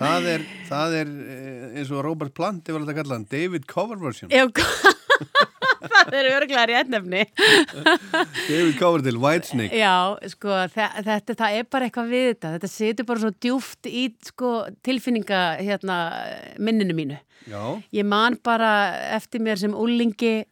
það 0.01 0.29
er, 0.35 0.45
það 0.69 0.97
er 1.01 1.09
eh, 1.37 1.79
eins 1.81 1.91
og 1.95 2.05
Robert 2.07 2.35
Plant 2.37 2.69
ég 2.69 2.77
var 2.77 2.85
alltaf 2.85 2.95
að 2.97 3.01
kalla 3.03 3.17
hann, 3.19 3.29
David 3.33 3.65
Cover 3.71 3.99
version. 4.03 4.31
Ef, 4.31 4.53
það 5.91 6.15
er 6.21 6.29
örglega 6.35 6.67
rétt 6.71 6.91
nefni. 6.93 7.23
David 8.51 8.77
Cover 8.79 9.03
til 9.05 9.19
Whitesnake. 9.21 9.77
Já, 9.81 9.95
sko, 10.35 10.55
þe- 10.75 10.91
þetta, 11.07 11.37
það 11.41 11.57
er 11.61 11.67
bara 11.73 11.89
eitthvað 11.89 12.13
við 12.13 12.27
þetta, 12.35 12.53
þetta 12.57 12.71
situr 12.75 13.09
bara 13.09 13.23
svo 13.25 13.33
djúft 13.41 13.89
í 13.91 14.05
sko, 14.29 14.53
tilfinninga 14.87 15.41
hérna, 15.65 15.99
minninu 16.61 16.97
mínu. 16.99 17.19
Já, 17.49 17.63
Ég 17.97 18.05
man 18.05 18.37
bara 18.45 18.71
eftir 19.17 19.41
mér 19.45 19.57
sem 19.61 19.73
úlingi, 19.73 20.43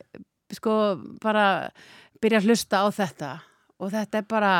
sko, 0.56 0.74
bara 1.22 1.44
byrja 2.22 2.40
að 2.42 2.48
hlusta 2.48 2.80
á 2.82 2.86
þetta. 2.94 3.30
Og 3.80 3.92
þetta 3.94 4.18
er 4.18 4.26
bara, 4.28 4.52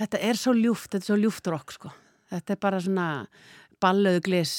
þetta 0.00 0.18
er 0.20 0.34
svo 0.40 0.52
ljúft, 0.52 0.90
þetta 0.92 1.04
er 1.04 1.08
svo 1.12 1.16
ljúft 1.16 1.46
rock, 1.52 1.72
sko. 1.72 1.92
Þetta 2.30 2.50
er 2.52 2.60
bara 2.60 2.80
svona 2.84 3.26
ballöðu 3.80 4.20
glis 4.26 4.52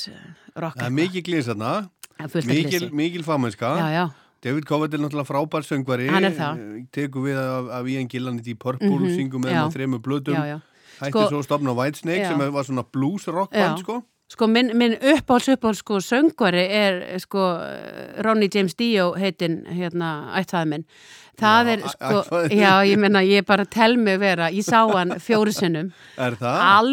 rock. 0.56 0.78
það 0.80 0.86
er 0.88 0.96
mikil 0.96 1.22
glís 1.28 1.46
þarna. 1.51 1.89
Mikil, 2.20 2.89
mikil 2.92 3.24
já, 3.94 4.06
David 4.44 4.66
Coverdale 4.68 5.04
náttúrulega 5.04 5.28
frábær 5.28 5.63
söngvari. 5.68 6.08
Tekur 6.92 7.24
við 7.28 7.38
af, 7.39 7.70
af 7.80 7.88
Ian 7.88 8.08
Gillan 8.08 8.39
í 8.39 8.56
Purple, 8.60 8.88
Mhm, 8.89 9.16
syngum 9.16 9.44
með 9.44 9.51
já, 9.51 9.63
já. 10.48 10.62
hætti 11.00 11.12
Sko- 11.12 11.30
svo 11.30 11.42
stopna 11.44 11.74
Whitesnake 11.75 12.24
Já. 12.24 12.28
sem 12.30 12.38
var 12.54 12.63
svona 12.63 12.84
blues 12.92 13.28
rock 13.28 13.51
band 13.51 13.80
sko 13.80 14.04
Sko 14.29 14.45
minn, 14.48 14.69
minn 14.77 14.93
uppáhalds 15.00 15.50
uppáhalds 15.55 15.81
sko 15.81 15.98
söngvari 16.05 16.67
er 16.69 17.00
sko 17.24 17.48
Ronny 18.25 18.50
James 18.53 18.75
Dio 18.77 19.13
heitinn 19.17 19.63
hérna 19.74 20.12
ættfæð 20.38 20.67
minn. 20.75 20.86
Það 21.39 21.69
Já, 21.69 21.71
er 21.71 21.83
sko, 21.93 22.39
já 22.51 22.71
ég 22.83 22.98
menna 23.00 23.21
ég 23.24 23.45
bara 23.48 23.63
tel 23.71 23.93
mig 23.95 24.17
vera, 24.19 24.50
ég 24.51 24.65
sá 24.67 24.81
hann 24.91 25.13
fjóru 25.24 25.53
sinnum, 25.55 25.88
Er 26.19 26.36
það? 26.36 26.57
all 26.67 26.89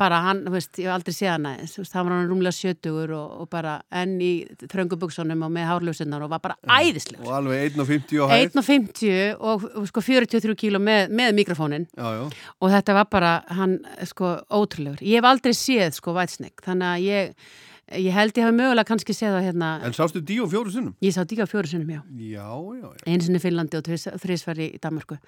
bara 0.00 0.20
hann, 0.24 0.38
þú 0.46 0.52
veist, 0.54 0.70
ég 0.80 0.86
hef 0.88 0.94
aldrei 0.94 1.12
séð 1.12 1.28
hann 1.34 1.48
aðeins, 1.50 1.74
þú 1.76 1.82
veist, 1.82 1.92
það 1.92 2.06
var 2.06 2.14
hann 2.16 2.30
rúmlega 2.30 2.56
sjötugur 2.56 3.12
og, 3.18 3.34
og 3.44 3.50
bara 3.52 3.74
enn 4.00 4.14
í 4.24 4.30
þröngu 4.64 4.96
buksunum 5.02 5.44
og 5.44 5.52
með 5.52 5.68
hárljósinnar 5.68 6.24
og 6.24 6.32
var 6.32 6.40
bara 6.46 6.56
æðislegur. 6.80 7.26
Og 7.28 7.34
alveg 7.36 7.76
1.50 7.76 8.16
á 8.16 8.26
hæð 8.32 8.56
1.50 8.62 9.36
og, 9.52 9.68
og 9.82 9.90
sko 9.92 10.04
43 10.08 10.56
kíló 10.64 10.80
með, 10.80 11.12
með 11.12 11.36
mikrofónin 11.42 11.84
Já, 11.92 12.08
já, 12.16 12.24
og 12.64 12.72
þetta 12.72 12.96
var 12.96 13.10
bara 13.12 13.34
hann 13.60 13.76
sko 14.08 14.32
ótrúlegur. 14.48 15.04
Ég 15.04 15.20
hef 15.20 15.28
aldrei 15.34 15.52
séð 15.52 16.00
sko 16.00 16.16
Whitesnake 16.16 16.64
þannig 16.72 16.88
að 16.88 17.04
ég, 17.06 17.36
ég 18.02 18.16
held 18.16 18.40
ég 18.40 18.46
hafi 18.48 18.56
mögulega 18.58 18.88
kannski 18.88 19.14
séð 19.16 19.36
það 19.36 19.46
hérna, 19.50 19.70
en 19.86 19.96
sástu 19.96 20.22
Dio 20.24 20.48
fjóru 20.50 20.72
sinnum? 20.74 20.96
ég 21.04 21.14
sá 21.14 21.22
díka 21.28 21.46
fjóru 21.50 21.70
sinnum 21.70 21.92
já, 21.94 22.00
Já, 22.32 22.48
já, 22.48 22.88
já. 22.88 23.06
Einu 23.06 23.28
sinni 23.28 23.40
í 23.40 23.44
Finnlandi 23.44 23.78
og 23.78 23.92
þrísfæri 24.24 24.72
í 24.72 24.82
Danmarku 24.82 25.18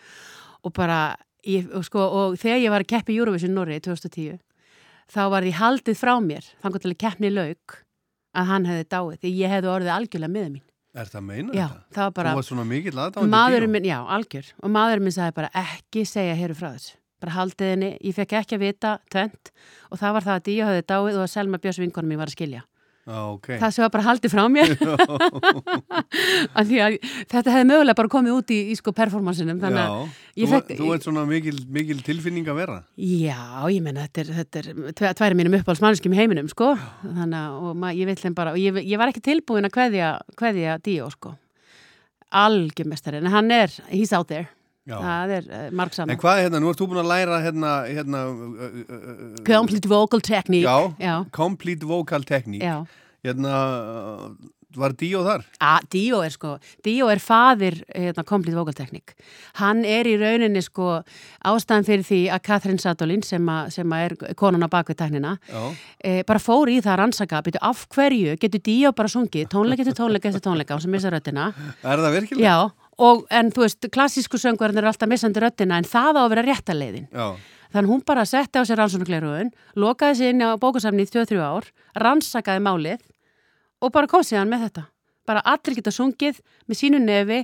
og 0.65 0.73
bara, 0.77 0.99
ég, 1.45 1.69
og 1.77 1.85
sko 1.87 2.03
og 2.09 2.37
þegar 2.41 2.63
ég 2.65 2.75
var 2.75 2.85
að 2.87 2.93
keppi 2.97 3.17
Eurovision 3.21 3.55
Norri 3.55 3.81
2010 3.85 4.39
þá 5.13 5.23
var 5.29 5.45
því 5.45 5.57
haldið 5.61 5.99
frá 6.01 6.15
mér 6.25 6.47
þannig 6.63 6.85
til 6.85 6.95
að 6.95 7.01
keppni 7.05 7.33
lauk 7.35 7.81
að 8.35 8.49
hann 8.51 8.69
hefði 8.69 8.87
dáið 8.91 9.19
því 9.23 9.35
ég 9.39 9.53
hefði 9.53 9.71
orðið 9.75 9.93
algjörlega 9.95 10.33
með 10.35 10.49
mín. 10.57 10.65
Er 10.95 11.09
það 11.11 11.19
að 11.21 11.27
meina 11.27 11.55
já, 11.55 11.65
þetta? 11.69 11.95
það 11.95 12.05
var 12.07 12.13
bara 12.17 12.33
Þú 12.33 12.39
var 12.39 12.47
svona 12.49 12.65
mikill 12.71 12.99
aðdáðandi 13.03 13.69
minn, 13.75 13.87
já, 13.89 13.97
algjör. 14.17 14.51
Og 14.63 14.71
maðurinn 14.75 15.07
minn 15.09 15.15
sagði 15.15 15.35
bara 15.41 15.51
ekki 15.59 16.05
segja 16.07 16.37
hér 16.39 16.55
frá 16.55 16.69
þessu 16.71 16.97
bara 17.25 17.35
haldið 17.41 17.73
henni, 17.75 17.91
ég 18.05 18.15
fekk 18.21 18.37
ekki 18.43 18.59
að 18.61 18.65
vita 18.69 18.95
tvent 19.13 19.51
og 19.91 19.99
það 20.05 20.15
var 20.19 20.29
það 20.29 20.39
að 20.39 20.47
Díu 20.51 20.69
höfði 20.71 20.87
dáið 20.95 21.19
og 21.19 21.25
að 21.27 21.35
Selma 21.39 21.61
Björns 21.65 21.83
vinkonum 21.83 22.15
mér 22.15 22.23
var 22.23 22.31
að 22.33 22.37
skilja. 22.39 22.63
Já, 23.05 23.19
ok. 23.35 23.47
Það 23.61 23.73
sem 23.77 23.83
var 23.85 23.91
bara 23.93 24.05
haldið 24.07 24.33
frá 24.33 24.45
mér. 24.49 24.71
Þetta 27.35 27.53
hefði 27.53 27.67
mögulega 27.69 27.97
bara 27.99 28.11
komið 28.15 28.33
út 28.39 28.53
í, 28.55 28.59
í 28.73 28.77
sko 28.79 28.95
performansinum 28.97 29.59
ég 29.61 30.49
þú, 30.49 30.53
fekk- 30.55 30.73
þú 30.79 30.89
ert 30.95 31.05
svona 31.05 31.25
mikil, 31.29 31.55
mikil 31.75 31.99
tilfinning 32.07 32.49
að 32.49 32.59
vera. 32.63 32.79
Já, 32.97 33.37
ég 33.75 33.85
menna 33.85 34.07
þetta 34.07 34.23
er, 34.25 34.33
þetta 34.41 34.63
er 34.63 34.71
tve- 34.97 35.13
tværi 35.21 35.37
mínum 35.39 35.59
uppáhaldsmannskjum 35.61 36.17
í 36.17 36.21
heiminum 36.23 36.49
sko, 36.49 36.71
þannig 37.05 37.39
að 37.43 37.59
og 37.69 37.77
ma, 37.85 37.93
ég 37.93 38.09
vill 38.09 38.17
þeim 38.25 38.37
bara, 38.41 38.55
og 38.57 38.61
ég, 38.63 38.81
ég 38.89 39.01
var 39.05 39.13
ekki 39.13 39.25
tilbúin 39.29 39.69
að 39.69 39.77
kveðja 40.41 40.79
Díu 40.89 41.11
sko. 41.13 41.35
Algjörmestari, 42.35 43.21
en 43.21 43.31
hann 43.31 43.53
er 43.55 43.71
he's 43.93 44.13
out 44.17 44.33
there, 44.33 44.49
Já. 44.85 44.99
það 45.01 45.31
er 45.39 45.47
uh, 45.49 45.69
margsaman 45.73 46.13
En 46.13 46.19
hvað 46.21 46.39
er 46.39 46.47
hérna, 46.49 46.59
nú 46.61 46.69
ert 46.69 46.81
þú 46.83 46.91
búin 46.91 47.01
að 47.01 47.09
læra 47.09 47.39
hérna, 47.41 47.71
hérna 47.89 48.25
uh, 48.29 48.43
uh, 48.53 48.83
uh, 48.85 49.39
Complete 49.47 49.89
vocal 49.89 50.21
technique 50.21 50.67
Já, 50.67 50.93
já, 51.01 51.15
complete 51.33 51.89
vocal 51.89 52.27
technique 52.29 52.69
já. 52.69 52.85
Hérna, 53.25 53.55
uh, 53.55 54.53
var 54.77 54.95
Dio 54.99 55.23
þar? 55.25 55.45
A, 55.63 55.79
Dio 55.93 56.21
er 56.25 56.33
sko, 56.35 56.57
Dio 56.85 57.09
er 57.13 57.21
faðir 57.23 57.77
hérna, 57.95 58.25
complete 58.29 58.59
vocal 58.59 58.77
technique 58.77 59.17
hann 59.61 59.85
er 59.89 60.09
í 60.11 60.17
rauninni 60.21 60.63
sko 60.65 60.99
ástæðan 61.47 61.87
fyrir 61.89 62.07
því 62.09 62.21
að 62.35 62.45
Catherine 62.49 62.83
Sadolin 62.83 63.25
sem, 63.27 63.49
a, 63.49 63.71
sem 63.73 63.97
er 63.97 64.17
konan 64.39 64.67
á 64.67 64.69
bakvið 64.69 65.01
tæknina 65.01 65.37
e, 66.03 66.23
bara 66.27 66.43
fór 66.43 66.73
í 66.73 66.81
það 66.81 66.93
að 66.95 67.01
rannsaka 67.03 67.43
byrju, 67.47 67.63
af 67.71 67.85
hverju 67.95 68.37
getur 68.43 68.65
Dio 68.67 68.93
bara 68.97 69.13
sungið 69.13 69.49
tónleika 69.55 69.87
eftir 69.87 69.99
tónleika 70.01 70.33
eftir 70.33 70.45
tónleika 70.45 70.77
á 70.77 70.79
sem 70.83 70.93
missa 70.95 71.13
röddina 71.15 71.53
er 71.55 72.03
það 72.05 72.19
virkilega? 72.19 72.45
já, 72.45 72.84
og 72.99 73.25
en 73.31 73.51
þú 73.55 73.65
veist, 73.65 73.89
klassísku 73.95 74.39
söngvarinn 74.39 74.79
er 74.79 74.91
alltaf 74.91 75.11
missandi 75.11 75.43
röddina 75.43 75.81
en 75.81 75.89
það 75.89 76.21
á 76.21 76.23
að 76.25 76.31
vera 76.35 76.47
rétta 76.47 76.77
leiðin 76.77 77.09
Já, 77.11 77.35
Þannig 77.75 77.91
hún 77.91 78.03
bara 78.07 78.23
setti 78.23 78.61
á 78.61 78.63
sér 78.63 78.79
rannsóknarglerugun, 78.79 79.49
lokaði 79.83 80.19
sér 80.21 80.31
inn 80.31 80.45
á 80.47 80.55
bókasafni 80.63 81.03
í 81.03 81.11
2-3 81.11 81.41
ár, 81.43 81.67
rannsakaði 81.99 82.63
málið 82.63 83.01
og 83.83 83.91
bara 83.91 84.07
kom 84.07 84.23
síðan 84.23 84.53
með 84.53 84.69
þetta. 84.69 84.85
Bara 85.27 85.43
allir 85.51 85.81
geta 85.81 85.91
sungið 85.91 86.39
með 86.71 86.79
sínu 86.79 87.01
nefi, 87.03 87.41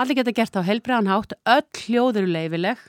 allir 0.00 0.16
geta 0.16 0.32
gert 0.32 0.56
á 0.56 0.64
heilbreðan 0.64 1.10
hátt, 1.12 1.36
öll 1.44 1.82
hljóð 1.84 2.22
eru 2.22 2.32
leifileg, 2.32 2.80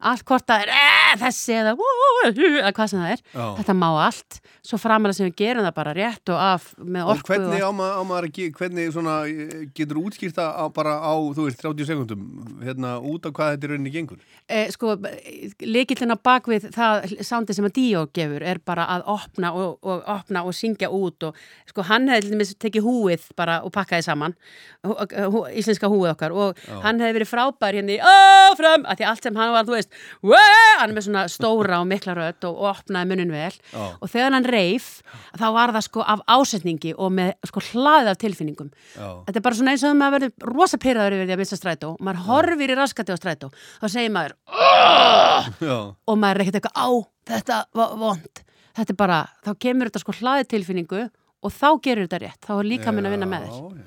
allt 0.00 0.24
hvort 0.24 0.46
það 0.48 0.62
er 0.64 0.68
"Eh, 0.74 1.16
þessi 1.20 1.52
eða 1.60 1.72
"Wú", 1.76 1.88
eða 2.32 2.72
hvað 2.72 2.88
sem 2.90 3.00
það 3.00 3.12
er. 3.12 3.20
já 3.34 3.46
Þetta 3.60 3.74
má 3.76 3.88
allt, 4.06 4.40
svo 4.64 4.78
framalega 4.78 5.14
sem 5.14 5.26
við 5.30 5.36
gerum 5.36 5.64
það 5.66 5.74
bara 5.74 5.94
rétt 5.94 6.28
og 6.32 6.38
af 6.40 6.74
með 6.78 7.02
Og 7.04 7.16
orku. 7.16 7.26
hvernig 7.32 7.60
á, 7.60 7.70
ma 7.74 7.88
á 7.96 8.02
maður 8.04 8.28
að 8.28 8.32
ge- 8.32 8.52
hvernig 8.52 8.92
svona, 8.92 9.14
eh, 9.28 9.66
getur 9.74 9.96
útskýrta 10.00 10.44
á, 10.56 10.68
bara 10.72 11.00
á, 11.00 11.12
þú 11.34 11.44
veist, 11.48 11.58
30 11.60 11.84
sekundum 11.86 12.60
hérna 12.62 13.00
út 13.00 13.22
á 13.26 13.30
hvað 13.32 13.56
þetta 13.56 13.64
er 13.64 13.70
rauninni 13.76 13.90
gengur? 13.92 14.18
eh, 14.48 14.68
sko, 14.70 14.96
líkillin 15.60 16.10
á 16.12 16.18
bakvið 16.18 16.70
það 16.74 17.18
sándi 17.22 17.54
sem 17.54 17.64
að 17.64 17.72
Díó 17.76 18.06
gefur 18.12 18.42
er 18.42 18.58
bara 18.64 18.86
að 18.86 19.04
opna 19.06 19.52
og, 19.54 19.78
og 19.82 20.02
opna 20.06 20.42
og 20.44 20.52
syngja 20.56 20.88
út 20.90 21.22
og 21.28 21.34
sko 21.68 21.82
hann 21.86 22.08
hefði 22.08 22.20
til 22.28 22.32
dæmis 22.34 22.54
tekið 22.58 22.82
húið 22.86 23.20
bara 23.36 23.60
og 23.64 23.72
pakkaði 23.72 24.04
saman 24.04 24.34
hú, 24.84 24.94
hú, 25.30 25.44
íslenska 25.54 25.88
húið 25.90 26.12
okkar 26.14 26.32
og 26.34 26.56
hann 26.82 26.98
hefði 27.00 27.20
verið 27.20 27.30
frábær 27.30 27.74
hérna 27.78 27.96
í 27.96 28.00
áfram 28.02 28.84
að 28.86 28.98
því 29.00 29.06
allt 29.10 29.22
sem 29.22 29.34
hann 29.36 29.52
var, 29.54 29.64
þú 29.64 29.76
veist 29.78 29.89
"Wah!" 30.22 30.78
hann 30.80 30.90
er 30.90 30.96
með 30.96 31.06
svona 31.08 31.24
stóra 31.28 31.80
og 31.80 31.88
mikla 31.90 32.14
rödd 32.16 32.46
og, 32.48 32.56
og 32.56 32.70
opnaði 32.74 33.10
munun 33.10 33.32
vel 33.34 33.52
Já. 33.52 33.84
og 34.00 34.06
þegar 34.10 34.36
hann 34.36 34.48
reif 34.48 34.88
þá 35.36 35.46
var 35.56 35.72
það 35.76 35.86
sko 35.88 36.04
af 36.14 36.20
ásetningi 36.26 36.94
og 36.96 37.12
með 37.12 37.32
sko 37.50 37.60
hlaðið 37.70 38.12
af 38.14 38.20
tilfinningum 38.22 38.70
Já, 38.96 39.08
Þetta 39.26 39.38
er 39.38 39.46
bara 39.46 39.58
svona 39.60 39.74
eins 39.74 39.84
og 39.86 39.96
maður 39.98 40.16
verður 40.18 40.54
rosa 40.54 40.78
pyrraður 40.80 41.16
yfir 41.18 41.26
því 41.28 41.34
að 41.36 41.40
missa 41.42 41.58
strætó. 41.58 41.90
Maður 42.00 42.24
horfir 42.26 42.72
í 42.72 42.76
raskati 42.78 43.14
á 43.14 43.16
strætó. 43.20 43.50
Þá 43.80 43.86
segir 43.92 44.12
maður, 44.14 44.34
og 46.06 46.18
maður 46.20 46.40
er 46.40 46.44
ekkert 46.44 46.58
eitthvað, 46.60 46.76
á, 46.80 46.88
þetta 47.30 47.58
var 47.76 47.94
vond. 48.00 48.42
Þetta 48.76 48.94
er 48.94 48.98
bara, 49.00 49.18
þá 49.44 49.50
kemur 49.66 49.90
þetta 49.90 50.02
sko 50.04 50.16
hlaðið 50.20 50.50
tilfinningu 50.54 51.04
og 51.40 51.54
þá 51.54 51.68
gerur 51.84 52.06
þetta 52.08 52.20
rétt. 52.24 52.40
Þá 52.46 52.52
er 52.58 52.68
líka 52.70 52.92
minn 52.94 53.08
að 53.08 53.14
vinna 53.16 53.30
með 53.30 53.46
þér. 53.48 53.80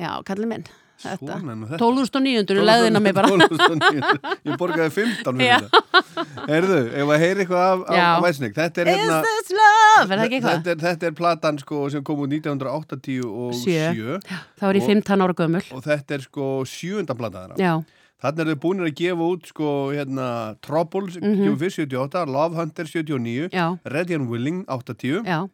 Já, 0.00 0.10
kallið 0.30 0.50
minn. 0.54 0.64
Þetta. 1.00 1.36
Svona 1.40 1.52
er 1.52 1.56
nú 1.60 1.66
þetta. 1.70 1.78
12.900 1.80 2.64
leðina 2.68 3.00
mig 3.00 3.14
bara. 3.16 3.28
12.900. 3.28 4.34
Ég 4.50 4.56
borgaði 4.60 4.90
15 4.96 5.38
fyrir 5.38 5.46
Já. 5.48 5.58
þetta. 5.64 6.24
Heyrðu, 6.50 6.80
ef 7.02 7.12
að 7.14 7.22
heyri 7.24 7.44
eitthvað 7.44 7.84
af, 7.96 8.22
Væsnik, 8.24 8.54
þetta 8.58 8.82
er 8.84 8.90
hérna... 8.92 9.20
Er? 9.20 10.26
Þetta 10.44 10.74
er, 10.74 10.76
þetta 10.84 11.08
er 11.10 11.14
platan 11.18 11.58
sko 11.60 11.84
sem 11.92 12.04
kom 12.06 12.20
úr 12.24 12.28
1987 12.30 13.24
og 13.26 13.54
Sjö. 13.56 13.88
7 13.94 14.18
Það 14.60 14.66
var 14.68 14.78
í 14.78 14.82
Og- 14.84 14.90
15 14.92 15.24
ára 15.24 15.34
gömul. 15.40 15.64
og 15.72 15.82
þetta 15.84 16.14
er 16.18 16.24
sko 16.26 16.50
sjöunda 16.68 17.16
plata 17.16 17.46
þeirra. 17.46 17.56
Já, 17.58 17.74
Þannig 18.20 18.40
er 18.40 18.48
þau 18.52 18.60
búinir 18.60 18.84
að 18.84 18.96
gefa 19.00 19.26
út 19.32 19.46
sko 19.48 19.68
hérna 19.96 20.24
Trouble 20.60 21.06
sem 21.10 21.22
kemur 21.24 21.56
fyrst 21.62 21.78
78, 21.80 22.26
Love 22.28 22.54
Hunter 22.58 22.84
79, 22.84 23.48
Mhm. 23.48 23.54
já, 23.56 23.78
Ready 23.88 24.14
and 24.14 24.28
Willing 24.28 24.64
80. 24.68 25.22
já, 25.24 25.48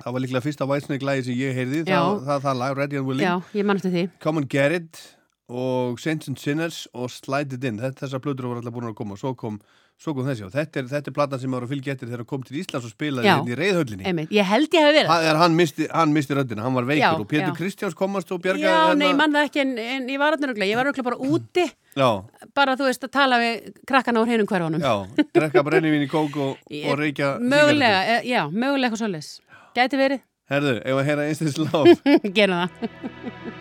Það 0.00 0.12
var 0.16 0.24
líklega 0.24 0.44
fyrsta 0.44 0.68
lagi 0.68 1.24
sem 1.24 1.34
ég 1.36 1.56
heyrði, 1.56 1.84
Já. 1.84 2.00
það, 2.00 2.20
það, 2.26 2.44
það 2.46 2.60
lag 2.62 2.76
Ready 2.76 2.96
and 3.00 3.06
Willing. 3.06 3.26
já, 3.26 3.34
ég 3.54 3.64
man 3.64 3.76
eftir 3.76 3.92
því. 3.92 4.04
Come 4.20 4.38
and 4.38 4.48
Get 4.48 4.72
It 4.72 5.02
og 5.50 6.00
Saints 6.00 6.28
and 6.28 6.38
Sinners 6.38 6.86
og 6.94 7.10
Slide 7.10 7.54
It 7.54 7.64
In. 7.64 7.78
Þessar 7.78 8.22
plötur 8.24 8.48
voru 8.48 8.62
alltaf 8.62 8.72
búin 8.74 8.88
að 8.88 8.96
koma. 8.96 9.18
Svo 9.20 9.34
kom 9.36 9.60
svo 10.00 10.14
kom 10.16 10.24
þessi 10.24 10.46
og 10.46 10.52
þetta 10.54 10.80
er, 10.80 10.86
þetta 10.88 11.10
er 11.10 11.14
platan 11.16 11.40
sem 11.42 11.52
var 11.52 11.64
að 11.66 11.72
fylgja 11.74 11.92
eftir 11.92 12.08
þegar 12.08 12.22
hann 12.22 12.28
kom 12.30 12.44
til 12.46 12.56
Íslands 12.62 12.86
og 12.88 12.92
spilaði 12.94 13.28
hérna 13.28 13.52
í 13.52 13.56
reyðhöllinni 13.58 14.24
ég 14.32 14.46
held 14.48 14.76
ég 14.76 14.86
hef 14.86 14.94
verið 14.96 15.10
hann, 15.12 15.40
hann 15.42 15.58
misti, 15.58 15.88
hann 15.92 16.14
misti 16.16 16.36
röddina, 16.38 16.64
hann 16.64 16.76
var 16.78 16.86
veikur 16.88 17.04
Já, 17.04 17.10
og 17.20 17.28
Pétur 17.28 17.50
já. 17.50 17.56
Kristjáns 17.58 17.96
komast 17.98 18.32
og 18.32 18.40
bjargaði 18.40 18.64
Já, 18.64 18.94
nei, 18.94 18.94
hérna- 18.94 19.10
ég 19.10 19.18
man 19.18 19.36
það 19.36 19.50
ekki 19.50 19.62
en, 19.64 19.74
en 19.84 20.08
ég 20.08 20.22
var 20.22 20.38
öllur 20.38 20.64
ég 20.64 20.80
var 20.80 20.90
öllur 20.94 21.08
bara 21.10 21.20
úti 21.28 21.66
já, 21.68 22.08
bara 22.56 22.78
þú 22.80 22.88
veist 22.88 23.04
að 23.04 23.12
tala 23.18 23.42
við 23.42 23.68
krakkana 23.92 24.24
úr 24.24 24.32
hinum 24.32 24.48
hverfanum 24.48 24.88
já, 24.88 24.94
drekka 25.36 25.66
brennivín 25.68 26.06
í 26.06 26.08
kók 26.08 26.40
og, 26.40 26.56
og 26.88 26.98
reykja 27.02 27.34
mögulega, 27.44 28.00
e, 28.00 28.18
já, 28.30 28.46
mögulega 28.48 28.88
eitthvað 28.88 29.04
svoleiðis 29.04 29.32
gæti 29.76 30.00
verið, 30.00 30.22
Herðu, 30.50 30.76
ef 30.82 30.98
að 30.98 31.06
heyra 31.06 31.26
einstins 31.30 31.58
lág 31.64 32.32
gerum 32.34 32.64
það 32.64 33.59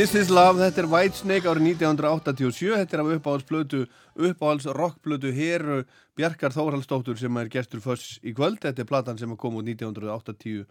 dreaming? 0.00 0.04
Is 0.04 0.10
This 0.12 0.30
Love, 0.30 0.60
þetta 0.60 0.82
er 0.82 0.88
Whitesnake 0.88 1.48
árið 1.48 1.66
1987, 1.74 2.76
þetta 2.78 2.96
er 2.96 3.02
af 3.02 3.10
uppáhaldsplötu, 3.16 3.80
uppáhalds 4.16 4.66
rockplötu 4.76 5.32
Heru 5.32 5.84
Bjarkar 6.16 6.52
Þórhaldsdóttur 6.54 7.18
sem 7.18 7.36
er 7.36 7.48
gestur 7.48 7.80
föss 7.80 8.18
í 8.24 8.32
kvöld, 8.32 8.60
þetta 8.62 8.80
er 8.80 8.88
platan 8.88 9.18
sem 9.18 9.36
kom 9.36 9.58
út 9.60 9.68
1980 9.68 10.64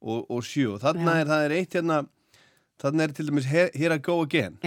og, 0.00 0.30
og 0.30 0.44
7 0.44 0.74
og 0.74 0.80
þarna 0.84 1.16
Já. 1.16 1.20
er, 1.20 1.26
það 1.26 1.46
er 1.46 1.56
eitt 1.56 1.74
hérna, 1.74 2.00
þarna 2.82 3.02
er 3.06 3.16
til 3.16 3.26
dæmis 3.30 3.48
Here 3.50 3.70
Here 3.74 3.96
I 3.96 3.98
Go 3.98 4.20
Again, 4.22 4.58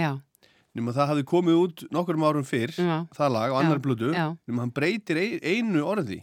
nema 0.76 0.96
það 0.96 1.14
hafði 1.14 1.28
komið 1.30 1.62
út 1.64 1.86
nokkurum 1.96 2.28
árum 2.28 2.48
fyrr, 2.48 2.76
Já. 2.76 3.06
það 3.16 3.36
lag 3.38 3.56
á 3.56 3.58
annar 3.62 3.84
já. 4.14 4.38
nema 4.48 4.66
hann 4.66 4.74
breytir 4.74 5.18
ein, 5.18 5.40
einu 5.44 5.86
orði, 5.86 6.20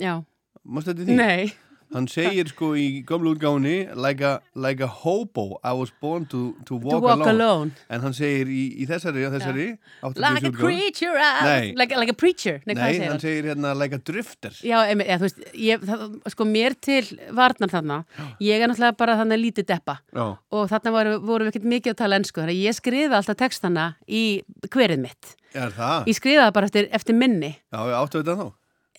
mást 0.66 0.88
þetta 0.90 1.06
því? 1.06 1.16
nei 1.16 1.54
Hann 1.94 2.08
segir 2.10 2.48
sko 2.50 2.72
í 2.74 3.02
gömlu 3.06 3.34
útgáfunni 3.36 3.94
like 3.94 4.20
a, 4.26 4.40
like 4.54 4.82
a 4.82 4.88
hobo, 4.90 5.60
I 5.62 5.72
was 5.72 5.92
born 6.02 6.26
to, 6.32 6.56
to, 6.66 6.74
walk, 6.74 6.96
to 6.96 6.98
walk 7.04 7.20
alone. 7.20 7.30
alone, 7.30 7.70
En 7.88 8.00
hann 8.02 8.14
segir 8.16 8.50
í, 8.50 8.64
í 8.82 8.86
þessari, 8.90 9.22
á 9.22 9.30
þessari, 9.36 9.66
87 10.02 10.34
like 10.34 10.48
a 10.48 10.52
creature 10.56 11.14
uh, 11.14 11.72
like, 11.78 11.94
like 11.96 12.10
a 12.10 12.16
preacher. 12.16 12.58
Nei, 12.66 12.74
Nei, 12.74 12.90
segir 12.96 13.10
hann 13.12 13.22
segir 13.22 13.48
hérna 13.52 13.72
like 13.78 13.94
a 13.94 14.02
drifter. 14.02 14.50
Já, 14.66 14.80
emi, 14.90 15.06
ja, 15.06 15.20
veist, 15.22 15.38
ég, 15.54 15.86
það, 15.86 16.18
sko 16.34 16.48
mér 16.50 16.76
til 16.82 17.04
varnar 17.38 17.70
þarna, 17.72 18.00
ég 18.42 18.60
er 18.60 18.70
náttúrulega 18.72 18.98
bara 18.98 19.16
þannig 19.22 19.42
lítið 19.46 19.70
deppa. 19.70 19.98
Já, 20.10 20.26
og 20.58 20.68
þarna 20.74 20.94
voru, 20.98 21.16
voru 21.30 21.46
við 21.46 21.54
ekkert 21.54 21.70
mikið 21.76 21.94
að 21.94 22.00
tala 22.02 22.20
ennsku 22.20 22.42
þannig 22.42 22.58
að 22.58 22.66
ég 22.66 22.78
skrifa 22.80 23.20
alltaf 23.22 23.40
textana 23.46 23.88
í 24.10 24.24
hverið 24.72 25.02
mitt. 25.06 25.34
Ég 25.56 26.16
skrifa 26.18 26.48
það 26.48 26.54
bara 26.58 26.68
eftir, 26.68 26.88
eftir 26.92 27.16
minni. 27.16 27.54
Já, 27.72 27.80
áttu 28.02 28.20
þetta 28.20 28.34
þá? 28.42 28.46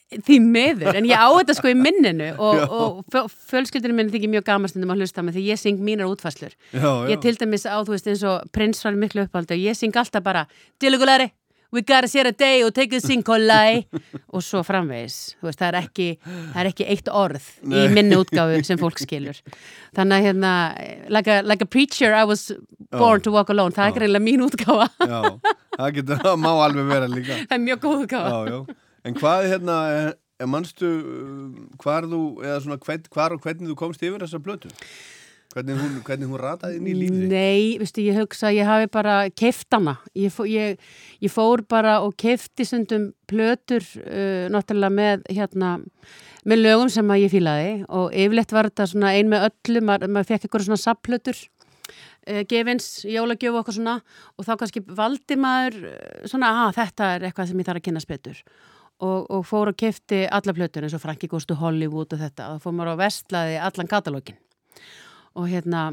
Því 0.07 0.37
miður, 0.43 0.95
en 0.95 1.07
ég 1.09 1.19
á 1.19 1.27
þetta 1.35 1.55
sko 1.57 1.71
í 1.71 1.75
minninu 1.75 2.29
og, 2.39 2.61
og 3.11 3.31
fjölskyldinu 3.49 3.95
minn 3.97 4.11
þykir 4.13 4.31
mjög 4.37 4.45
gamastundum 4.47 4.93
að 4.93 5.01
hlusta 5.03 5.23
mig 5.25 5.35
því 5.35 5.47
ég 5.49 5.59
syng 5.59 5.81
mínar 5.83 6.07
útfæslur 6.07 6.53
Já, 6.71 6.79
já. 6.79 7.09
ég 7.11 7.19
til 7.25 7.35
dæmis 7.41 7.67
á, 7.67 7.75
þú 7.83 7.91
veist, 7.97 8.07
eins 8.07 8.23
og 8.23 8.47
prins 8.55 8.79
var 8.85 8.95
miklu 8.95 9.25
uppáldi 9.27 9.57
og 9.57 9.65
ég 9.67 9.75
syng 9.75 9.97
alltaf 9.99 10.23
bara 10.23 10.45
Dilugulari, 10.79 11.27
we 11.75 11.81
gotta 11.83 12.07
share 12.07 12.31
a 12.31 12.31
day 12.31 12.63
og 12.63 12.71
take 12.73 12.95
a 12.95 13.01
sing 13.03 13.19
kolai 13.27 13.83
og 14.33 14.39
svo 14.47 14.61
framvegis, 14.63 15.35
þú 15.41 15.49
veist, 15.49 15.59
það 15.59 15.67
er 15.73 15.79
ekki 15.81 16.07
það 16.23 16.61
er 16.63 16.71
ekki 16.71 16.87
eitt 16.95 17.11
orð 17.11 17.51
í 17.67 17.83
minni 17.91 18.15
útgáfu 18.15 18.63
sem 18.63 18.79
fólk 18.79 19.03
skilur. 19.03 19.43
Þannig 19.97 20.15
að 20.21 20.27
hérna, 20.29 20.53
like 21.11 21.27
a, 21.27 21.41
like 21.43 21.67
a 21.67 21.67
preacher 21.67 22.15
I 22.15 22.23
was 22.23 22.47
born 22.95 23.19
to 23.27 23.35
walk 23.35 23.51
alone, 23.51 23.75
það 23.75 23.83
er 23.83 23.91
ekki 23.91 24.05
reynilega 24.05 24.23
mín 24.29 24.47
útgáfa. 24.47 24.87
Já, 25.03 25.19
það 25.75 25.95
getur, 25.99 26.23
það 26.23 26.39
má 26.47 26.51
alveg 26.55 26.91
vera 26.95 27.11
líka. 27.11 27.41
Það 27.49 27.57
er 27.59 27.65
mjög 27.67 27.83
góð 27.83 28.03
útgáfa. 28.07 28.31
Já, 28.31 28.55
já, 28.55 28.77
en 29.07 29.17
hvað 29.17 29.51
hérna 29.53 29.77
er, 29.95 30.09
er 30.37 30.49
manstu 30.51 30.89
hvar 31.81 32.07
þú, 32.09 32.23
eða 32.43 32.57
svona 32.65 32.81
hvern, 32.83 33.07
hvar 33.13 33.35
og 33.35 33.45
hvernig 33.45 33.71
þú 33.71 33.77
komst 33.79 34.03
yfir 34.03 34.23
þessa 34.23 34.43
blötu? 34.43 34.73
Hvernig 35.55 35.79
hún, 35.79 35.93
hvernig 36.05 36.27
hún 36.29 36.41
rataði 36.41 36.77
inn 36.77 36.87
í 36.91 36.93
lífið? 36.93 37.21
Nei, 37.31 37.77
veistu, 37.79 38.03
ég 38.05 38.17
hugsa 38.19 38.49
að 38.49 38.57
ég 38.59 38.67
hafi 38.67 38.89
bara 38.93 39.15
keift 39.31 39.73
hana. 39.73 39.95
Ég, 40.13 40.35
ég, 40.51 40.81
ég 41.23 41.33
fór 41.33 41.63
bara 41.65 41.95
og 42.05 42.13
keifti 42.19 42.67
stundum 42.67 43.07
plötur 43.31 43.85
uh, 44.03 44.45
náttúrulega 44.53 44.93
með 44.93 45.23
hérna 45.31 45.77
með 46.47 46.61
lögum 46.61 46.91
sem 46.91 47.13
ég 47.17 47.31
fílaði 47.31 47.71
og 47.87 48.11
yfirleitt 48.15 48.53
var 48.55 48.69
þetta 48.69 49.09
ein 49.09 49.31
með 49.31 49.47
öllu, 49.49 49.83
maður, 49.87 50.13
maður 50.13 50.29
fekk 50.29 50.45
eitthvað 50.45 50.67
svona 50.67 50.79
sapplötur 50.83 51.41
uh, 51.41 52.43
gefins, 52.51 52.91
jólagjöf 53.07 53.55
og 53.55 53.61
eitthvað 53.63 53.79
svona 53.79 53.97
og 54.35 54.47
þá 54.47 54.53
kannski 54.61 54.83
valdi 54.99 55.39
maður 55.41 55.79
svona 56.29 56.53
að 56.67 56.81
þetta 56.81 57.11
er 57.15 57.27
eitthvað 57.27 57.49
sem 57.51 57.63
ég 57.63 57.71
þarf 57.71 57.81
að 57.81 57.87
kynast 57.89 58.11
betur 58.11 58.43
og, 59.03 59.27
og 59.29 59.45
fór 59.45 59.71
og 59.71 59.77
keifti 59.77 60.23
alla 60.25 60.53
plötur 60.57 60.85
eins 60.87 60.95
og 60.97 61.03
Frankie 61.03 61.29
Goes 61.29 61.45
to 61.45 61.57
Hollywood 61.59 62.13
og 62.15 62.21
þetta. 62.21 62.51
Og 62.55 62.61
fór 62.63 62.75
maður 62.75 62.95
og 62.95 63.01
vestlaði 63.03 63.57
allan 63.61 63.89
katalógin 63.91 64.37
og 65.37 65.49
hérna 65.51 65.89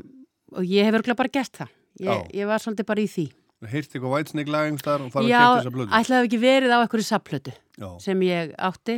og 0.55 0.65
ég 0.65 0.87
hef 0.87 0.95
örgulega 0.97 1.19
bara 1.19 1.33
gert 1.33 1.59
það. 1.61 1.73
Ég, 2.01 2.07
Já. 2.09 2.29
ég 2.41 2.49
var 2.51 2.63
svolítið 2.63 2.89
bara 2.89 3.03
í 3.05 3.09
því. 3.11 3.27
Heyrst 3.65 3.95
eitthvað 3.95 4.15
vætsneik 4.19 4.51
lagumstar 4.53 5.05
og 5.05 5.13
fara 5.15 5.29
Já, 5.29 5.39
að 5.39 5.45
kemta 5.45 5.61
þessa 5.63 5.75
blötu? 5.77 5.91
ætlaði 5.99 6.19
hafi 6.21 6.29
ekki 6.29 6.41
verið 6.43 6.75
á 6.75 6.79
einhverju 6.83 7.07
sapplötu 7.09 7.53
Já, 7.81 7.89
sem 8.03 8.25
ég 8.27 8.51
átti 8.61 8.97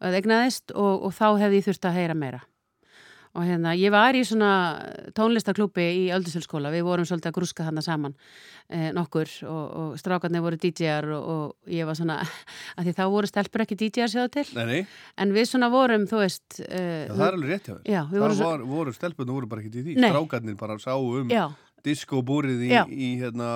og, 0.00 0.94
og 1.04 1.12
þá 1.12 1.26
hefði 1.42 1.58
ég 1.60 1.66
þurft 1.66 1.88
að 1.90 1.98
heyra 1.98 2.16
meira 2.16 2.40
og 3.38 3.44
hérna, 3.46 3.76
ég 3.78 3.92
var 3.94 4.16
í 4.18 4.24
svona 4.26 4.50
tónlistaklúpi 5.14 5.84
í 5.86 6.06
Öldusölskóla, 6.14 6.72
við 6.74 6.82
vorum 6.88 7.06
svolítið 7.06 7.30
að 7.30 7.36
grúska 7.36 7.66
hana 7.68 7.82
saman 7.84 8.14
eh, 8.68 8.88
nokkur 8.96 9.30
og, 9.46 9.64
og 9.82 10.00
strákarnir 10.02 10.42
voru 10.42 10.58
DJ-ar 10.58 11.06
og, 11.14 11.28
og 11.34 11.70
ég 11.70 11.86
var 11.86 11.98
svona, 11.98 12.18
að 12.76 12.88
því 12.88 12.96
þá 12.98 13.02
voru 13.14 13.30
stelpur 13.30 13.64
ekki 13.66 13.78
DJ-ar 13.84 14.10
sjáðu 14.14 14.32
til, 14.34 14.46
nei, 14.58 14.66
nei, 14.72 14.80
en 15.22 15.34
við 15.36 15.46
svona 15.52 15.70
vorum, 15.72 16.08
þú 16.10 16.22
veist 16.24 16.60
eh, 16.66 17.06
já, 17.06 17.14
það 17.14 17.26
er 17.28 17.38
alveg 17.38 17.54
rétt 17.54 17.70
hjá 17.70 17.74
þér. 17.76 17.90
svo- 18.40 18.50
var, 18.50 18.66
voru 18.74 18.96
stelpunni 18.98 19.36
voru 19.38 19.50
bara 19.54 19.62
ekki 19.64 19.96
Nei. 20.00 20.10
Strákarnir 20.10 20.58
bara 20.58 20.78
sáu 20.82 21.06
um 21.22 21.30
já, 21.30 21.46
diskobúrið 21.86 22.64
í, 22.66 22.70
Já. 22.72 22.82
í 22.88 23.10
hérna, 23.20 23.50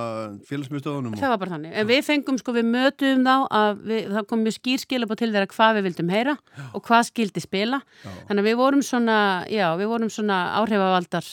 félagsmyndstöðunum 0.48 1.16
það 1.18 1.32
var 1.34 1.40
bara 1.42 1.54
þannig, 1.54 1.74
en 1.80 1.88
við 1.90 2.02
fengum 2.06 2.38
sko, 2.40 2.54
við 2.56 2.68
mötuðum 2.70 3.24
þá 3.26 3.34
við, 3.80 4.00
það 4.12 4.28
kom 4.30 4.44
mjög 4.44 4.56
skýr 4.58 4.84
skilabá 4.84 5.18
til 5.20 5.30
þeirra 5.32 5.50
hvað 5.54 5.78
við 5.78 5.88
vildum 5.88 6.14
heyra 6.14 6.36
og 6.72 6.84
hvað 6.86 7.08
skildi 7.10 7.44
spila. 7.44 7.82
Já. 8.04 8.12
þannig 8.28 8.44
að 8.44 8.48
við 8.50 8.60
vorum 8.62 8.86
svona, 8.86 9.18
já, 9.52 9.66
við 9.80 9.92
vorum 9.92 10.12
svona 10.12 10.38
áhrifavaldar 10.60 11.28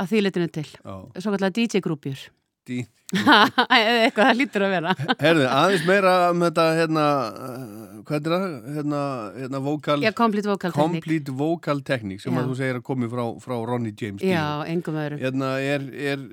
að 0.00 0.12
því 0.12 0.22
litinu 0.26 0.52
til. 0.52 0.68
Já, 0.72 0.94
svo 1.18 1.34
kallar 1.34 1.52
DJ-grúpjur 1.54 2.30
eða 3.12 3.96
eitthvað 4.06 4.28
það 4.28 4.38
lítur 4.38 4.64
að 4.64 4.70
vera. 4.72 4.92
Herðu, 5.20 5.44
aðeins 5.52 5.82
meira 5.88 6.12
um 6.32 6.44
þetta 6.46 6.66
hérna, 6.78 7.06
uh, 7.28 7.96
hvað 8.08 8.28
er 8.28 8.34
það? 8.34 8.44
Hérna, 8.76 9.00
hérna 9.36 9.60
vocal, 9.66 9.96
já, 10.00 10.12
complete 10.16 10.48
vocal 10.48 10.72
technique. 10.72 10.94
complete 10.94 11.34
vocal 11.42 11.82
technique 11.84 12.24
sem 12.24 12.32
Já. 12.32 12.40
að 12.40 12.48
þú 12.48 12.56
segir 12.60 12.78
að 12.80 12.86
komi 12.86 13.10
frá, 13.12 13.24
frá 13.42 13.56
Ronnie 13.68 13.92
James 13.98 14.24
já, 14.24 14.44
engum 14.72 14.96
öðrum. 15.02 15.20
Hérna, 15.20 15.50
er, 15.60 15.84
er, 16.12 16.24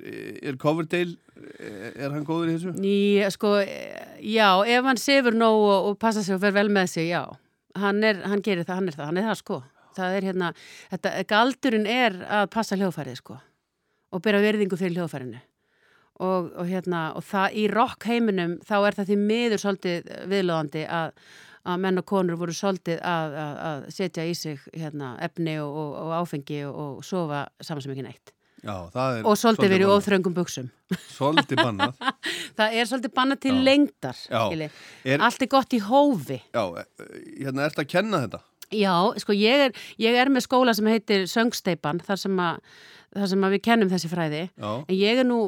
er 0.53 0.61
Coverdale 0.61 1.17
er, 1.57 1.91
er 1.97 2.15
hann 2.15 2.23
góður 2.27 2.53
í 2.53 2.55
þessu? 2.55 2.73
Ný, 2.79 2.95
sko, 3.35 3.57
eh, 3.65 4.15
já, 4.23 4.47
ef 4.63 4.87
hann 4.87 5.03
sefur 5.03 5.35
nóg 5.35 5.59
og, 5.65 5.91
og 5.91 5.99
passa 5.99 6.23
sig 6.23 6.37
og 6.37 6.41
fer 6.45 6.55
vel 6.55 6.71
með 6.71 6.93
sig, 6.95 7.09
já. 7.11 7.25
Hann, 7.79 7.99
er, 8.07 8.23
hann 8.29 8.45
gerir 8.45 8.63
það, 8.63 8.79
hann 8.79 8.93
er 8.93 8.99
það, 9.01 9.11
hann 9.11 9.19
er 9.19 9.29
það 9.33 9.41
sko. 9.43 9.59
Það 9.99 10.15
er 10.15 10.31
hérna, 10.31 10.55
þetta, 10.93 11.13
galdurinn 11.27 11.91
er 11.91 12.23
að 12.23 12.49
passa 12.55 12.79
hljóðfærið 12.79 13.19
sko 13.19 13.39
og 14.09 14.21
bera 14.25 14.39
virðingu 14.41 14.77
fyrir 14.79 14.95
hljóðfærinu 14.95 15.41
og, 16.19 16.49
og 16.55 16.69
hérna, 16.69 17.03
og 17.17 17.25
það 17.27 17.60
í 17.62 17.67
rock 17.71 18.08
heiminum 18.10 18.58
þá 18.67 18.75
er 18.79 18.97
það 18.97 19.12
því 19.12 19.19
miður 19.29 19.63
svolítið 19.63 20.10
viðlóðandi 20.32 20.84
að, 20.99 21.13
að 21.69 21.86
menn 21.86 22.01
og 22.01 22.08
konur 22.10 22.39
voru 22.39 22.55
svolítið 22.55 22.99
að, 23.05 23.38
að, 23.43 23.62
að 23.69 23.86
setja 23.95 24.25
í 24.27 24.36
sig 24.38 24.65
hérna, 24.73 25.13
efni 25.23 25.55
og, 25.63 25.79
og, 26.01 26.12
áfengi 26.19 26.65
og, 26.67 26.84
og 26.84 27.08
sofa 27.08 27.45
saman 27.62 27.86
sem 27.86 27.95
ekki 27.95 28.05
neitt. 28.10 28.36
Já, 28.60 28.75
er 28.91 29.23
og 29.23 29.38
svolítið 29.39 29.71
verið 29.71 29.91
óþröngum 29.93 30.34
buksum 30.36 30.65
Svolítið 31.13 31.62
bannað. 31.62 31.93
Það 32.60 32.75
er 32.75 32.89
svolítið 32.89 33.13
bannað 33.15 33.41
til 33.45 33.53
Já. 33.53 33.62
lengdar 33.69 34.23
er, 34.27 35.21
allt 35.23 35.45
er 35.45 35.51
gott 35.51 35.75
í 35.75 35.79
hófi. 35.86 36.41
Já, 36.51 36.63
eh, 36.82 37.13
hérna 37.45 37.69
ertu 37.69 37.86
að 37.86 37.91
kenna 37.93 38.23
þetta? 38.25 38.41
Já, 38.75 38.93
sko 39.17 39.34
ég 39.34 39.69
er, 39.69 39.77
ég 39.97 40.17
er 40.19 40.29
með 40.29 40.45
skóla 40.45 40.75
sem 40.77 40.89
heitir 40.91 41.23
Söngsteipan 41.29 42.01
þar 42.05 42.19
sem 42.21 42.41
að, 42.43 42.60
þar 43.15 43.30
sem 43.32 43.45
við 43.54 43.62
kennum 43.65 43.91
þessi 43.91 44.12
fræði. 44.12 44.41
Já, 44.54 44.72
en 44.86 44.95
ég 44.98 45.22
er 45.22 45.28
nú 45.28 45.39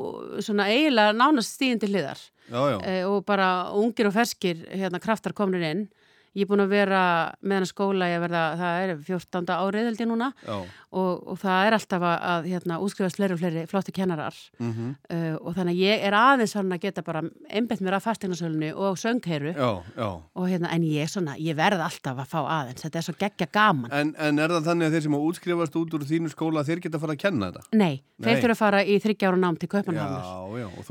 svona 0.44 0.70
eiginlega 0.72 1.16
nánast 1.18 1.58
stíðin 1.58 1.82
til 1.82 1.92
hliðar. 1.94 2.22
Já, 2.52 2.62
já, 2.74 2.78
e, 2.84 2.96
og 3.08 3.26
bara 3.28 3.50
ungir 3.78 4.10
og 4.10 4.16
ferskir 4.16 4.66
hérna 4.70 5.00
kraftar 5.04 5.36
komnir 5.38 5.64
inn 5.70 5.86
ég 6.32 6.46
er 6.46 6.48
búin 6.48 6.64
að 6.64 6.72
vera 6.72 7.00
með 7.44 7.58
hennar 7.58 7.68
skóla 7.70 8.08
ég 8.08 8.22
verða, 8.24 8.42
það 8.60 8.82
er 8.82 8.92
14. 9.04 9.50
árið 9.52 9.88
held 9.90 10.00
ég 10.04 10.08
núna 10.08 10.30
já. 10.46 10.54
og, 10.96 11.28
og 11.34 11.40
það 11.42 11.66
er 11.68 11.76
alltaf 11.76 12.06
að, 12.08 12.16
að 12.32 12.48
hérna, 12.54 12.78
útskrifast 12.86 13.18
fleiri 13.20 13.36
og 13.36 13.42
fleiri 13.42 13.64
flotti 13.72 13.92
kennarar 13.96 14.38
Mm 14.62 14.72
uh, 15.12 15.36
og 15.42 15.56
þannig 15.56 15.74
að 15.76 15.82
ég 15.82 16.04
er 16.08 16.14
aðeins 16.16 16.54
hann 16.56 16.72
að 16.72 16.82
geta 16.86 17.02
bara 17.04 17.22
einbett 17.50 17.82
mér 17.84 17.96
að 17.98 18.06
fasteignarsölunni 18.06 18.70
og 18.76 18.98
söngheiru 19.00 19.52
Já, 19.56 19.70
já. 19.98 20.08
og 20.36 20.46
hérna, 20.48 20.72
en 20.72 20.84
ég 20.88 21.10
svona, 21.12 21.36
ég 21.40 21.56
verð 21.58 21.82
alltaf 21.84 22.22
að 22.22 22.30
fá 22.32 22.40
aðeins 22.42 22.84
þetta 22.86 23.00
er 23.00 23.06
svo 23.08 23.16
geggja 23.20 23.48
gaman 23.52 23.92
En, 23.92 24.14
en 24.18 24.40
er 24.40 24.50
það 24.56 24.70
þannig 24.70 24.88
að 24.88 24.96
þeir 24.96 25.06
sem 25.08 25.18
að 25.18 25.26
útskrifast 25.32 25.76
út 25.82 25.94
úr 25.98 26.08
þínu 26.08 26.30
skóla 26.32 26.64
þeir 26.68 26.84
geta 26.86 26.98
að 27.00 27.04
fara 27.06 27.16
að 27.18 27.24
kenna 27.26 27.52
þetta? 27.52 27.62
Nei, 27.76 28.04
þeir 28.22 28.34
Nei. 28.34 28.42
þurfa 28.46 28.56
að 28.56 28.62
fara 28.64 28.84
í 28.84 29.00
þryggjára 29.04 29.42
nám 29.42 29.58
til 29.60 29.68
Já, 29.68 29.74
Kaupanhánar. 29.76 30.24
já, 30.62 30.68
og 30.72 30.84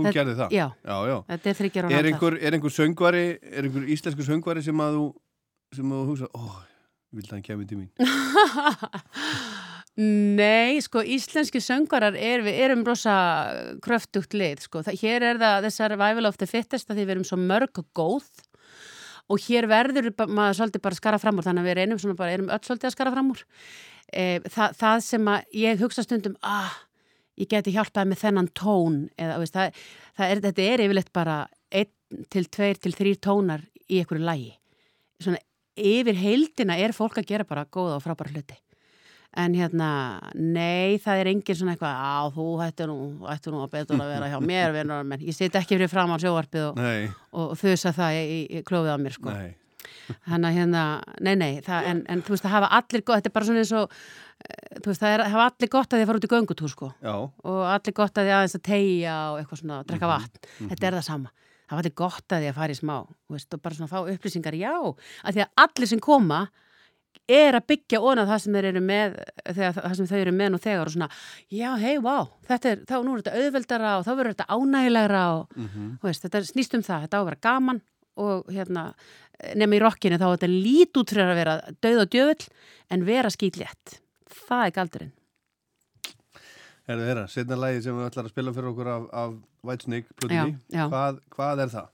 það? 5.71 5.79
sem 5.79 5.95
þú, 5.95 6.03
hugsa, 6.11 6.31
ó, 6.35 6.43
ég 7.11 7.21
vildi 7.21 7.31
að 7.31 7.37
hann 7.39 7.47
kemur 7.47 7.71
til 7.71 7.81
mín? 7.81 7.91
Nei, 10.01 10.79
sko, 10.81 11.03
íslenski 11.03 11.61
söngvarar 11.61 12.15
er, 12.17 12.45
við 12.47 12.61
erum 12.65 12.85
rosa 12.87 13.15
kröftugt 13.85 14.37
lið, 14.39 14.63
sko. 14.65 14.85
Það, 14.87 15.01
hér 15.03 15.27
er 15.33 15.41
það 15.43 15.67
þessar 15.67 15.97
Vival 16.01 16.29
of 16.31 16.39
the 16.41 16.49
Fittest 16.49 16.91
að 16.91 17.01
því 17.01 17.07
við 17.07 17.15
erum 17.17 17.27
svo 17.29 17.41
mörg 17.41 17.83
og 17.83 17.89
góð 17.97 18.29
og 19.31 19.43
hér 19.47 19.69
verður 19.71 20.11
maður 20.27 20.57
svolítið 20.59 20.85
bara 20.87 20.99
skara 20.99 21.19
fram 21.23 21.39
úr 21.39 21.47
þannig 21.47 21.63
að 21.63 21.69
við 21.69 21.83
erum 21.85 22.01
svona 22.03 22.19
bara, 22.19 22.35
erum 22.35 22.49
öll 22.51 22.63
svolítið 22.67 22.89
að 22.89 22.95
skara 22.97 23.13
fram 23.15 23.29
úr. 23.35 23.43
E, 24.11 24.25
það, 24.47 24.79
það 24.81 25.03
sem 25.07 25.29
að 25.31 25.59
ég 25.61 25.85
hugsa 25.85 26.07
stundum, 26.07 26.39
ah, 26.43 26.73
ég 27.39 27.51
geti 27.51 27.75
hjálpað 27.75 28.11
með 28.11 28.23
þennan 28.25 28.51
tón 28.59 28.97
eða, 29.21 29.37
veist, 29.43 29.55
það, 29.55 29.85
það 30.19 30.35
er, 30.35 30.43
þetta 30.49 30.67
er 30.67 30.85
yfirleitt 30.87 31.13
bara 31.15 31.37
einn 31.71 32.27
til 32.33 32.47
tveir 32.51 32.83
til 32.83 32.95
þrýr 32.97 33.21
tónar 33.23 33.63
í 33.87 34.01
einhverju 34.01 34.27
lægi. 34.27 34.51
Svona 35.21 35.43
yfir 35.83 36.19
heildina 36.21 36.77
er 36.79 36.93
fólk 36.97 37.19
að 37.21 37.31
gera 37.33 37.47
bara 37.49 37.65
góða 37.67 37.97
og 37.99 38.05
frábæra 38.05 38.33
hluti. 38.35 38.57
En 39.39 39.55
hérna, 39.55 39.89
nei, 40.35 40.99
það 40.99 41.21
er 41.23 41.29
engin 41.31 41.55
svona 41.55 41.77
eitthvað, 41.77 41.95
á, 42.03 42.19
þú 42.35 42.47
ættu 42.65 42.87
nú, 42.91 42.97
ættu 43.31 43.53
nú 43.55 43.61
að 43.63 43.71
betur 43.77 44.01
að 44.03 44.09
vera 44.11 44.31
hjá 44.33 44.41
mér, 44.43 44.73
vinnur, 44.77 45.05
menn 45.07 45.23
ég 45.23 45.37
sit 45.37 45.55
ekki 45.55 45.77
fyrir 45.79 45.91
fram 45.93 46.11
á 46.11 46.19
sjóvarpið 46.19 46.65
og, 46.73 46.81
og, 47.31 47.45
og 47.53 47.53
þusa 47.61 47.93
það 47.95 48.19
í, 48.19 48.41
í, 48.59 48.63
klófið 48.67 48.91
á 48.91 48.99
mér, 48.99 49.15
sko. 49.15 49.37
Þannig 50.27 50.49
að 50.49 50.57
hérna, 50.59 50.83
nei, 51.23 51.35
nei, 51.39 51.53
það, 51.63 51.87
en, 51.93 52.01
en 52.11 52.25
þú 52.27 52.35
veist, 52.35 52.43
það 52.43 52.57
hafa 52.57 52.73
allir 52.81 53.05
gott, 53.07 53.21
þetta 53.21 53.31
er 53.31 53.37
bara 53.39 53.47
svona 53.47 53.63
eins 53.63 53.73
og, 53.79 53.95
eh, 54.43 54.81
veist, 54.89 55.05
það 55.05 55.15
er, 55.15 55.23
hafa 55.31 55.47
allir 55.53 55.71
gott 55.77 55.95
að 55.95 56.03
að 56.03 56.11
fara 56.11 56.21
út 56.21 56.27
í 56.27 56.33
göngutúr, 56.35 56.73
sko. 56.75 56.89
Og 57.47 57.61
allir 57.71 57.95
gott 58.01 58.19
að 58.19 58.27
því 58.27 58.35
aðeins 58.41 58.59
að 58.59 58.65
tegja 58.67 59.15
og 59.31 59.39
eitthvað 59.45 59.63
svona, 59.63 59.79
drekka 59.87 60.11
Mhm, 60.11 60.17
vatn. 60.27 60.51
Þetta 60.73 60.91
er 60.91 60.99
það 60.99 61.07
sama. 61.07 61.31
Það 61.71 61.77
var 61.77 61.85
allir 61.85 61.95
gott 62.01 62.35
að 62.35 62.43
því 62.43 62.49
að 62.51 62.59
fara 62.59 62.75
í 62.75 62.79
smá, 62.81 62.97
veist, 63.31 63.55
og 63.55 63.63
bara 63.63 63.77
svona 63.79 63.91
fá 63.93 64.01
upplýsingar, 64.11 64.57
já, 64.59 64.75
að 64.75 65.37
því 65.37 65.45
að 65.45 65.65
allir 65.65 65.91
sem 65.93 66.03
koma 66.03 66.41
er 67.31 67.55
að 67.55 67.67
byggja 67.71 68.01
ónað 68.03 68.31
það 68.33 68.41
sem 68.43 68.57
þeir 68.57 68.69
eru 68.73 68.83
með 68.83 69.15
þegar 69.45 69.77
það 69.77 69.95
sem 69.99 70.09
þau 70.11 70.19
eru 70.19 70.33
með 70.35 70.51
nú 70.51 70.61
þegar 70.65 70.91
og 70.91 70.95
svona, 70.97 71.09
já, 71.55 71.69
hei, 71.79 71.95
vá, 72.03 72.17
þetta 72.49 72.73
er 72.73 72.83
þá 72.91 72.95
nú 73.07 73.15
er 73.15 73.23
þetta 73.23 73.45
auðveldara 73.45 73.93
og 74.01 74.05
þá 74.07 74.11
verður 74.11 74.35
þetta 74.35 74.57
ánægilegra 74.57 75.23
og, 75.37 75.55
mhm, 75.55 75.89
þú 76.03 76.11
veist, 76.11 76.27
þetta 76.27 76.43
snýst 76.51 76.77
um 76.79 76.85
það 76.87 77.07
þetta 77.07 77.19
á 77.19 77.21
að 77.21 77.29
vera 77.31 77.43
gaman 77.47 77.83
og 78.21 78.51
hérna 78.51 78.85
nema 79.57 79.79
í 79.79 79.83
rockinu 79.83 80.19
þá 80.21 80.27
á 80.27 80.35
þetta 80.35 80.51
lít 80.51 81.01
út 81.01 81.15
fyrir 81.15 81.31
að 81.31 81.41
vera 81.41 81.57
döð 81.81 82.03
og 82.03 82.13
djöfull 82.13 82.51
en 82.91 83.07
vera 83.07 83.33
skýtlétt 83.33 84.01
það 84.49 84.67
er 84.67 84.77
galdurinn 84.77 85.15
herðu 86.91 87.09
þeirra, 87.09 87.25
setna 87.31 87.59
lagi 87.61 87.83
sem 87.85 87.97
við 87.97 88.09
ætlar 88.11 88.29
að 88.29 88.35
spila 88.35 88.55
fyrir 88.57 88.71
okkur 88.73 88.93
af, 88.93 89.09
af 89.23 89.35
Whitesnake 89.67 90.31
já. 90.31 90.85
Hvað, 90.91 91.21
hvað 91.37 91.65
er 91.65 91.75
það? 91.75 91.91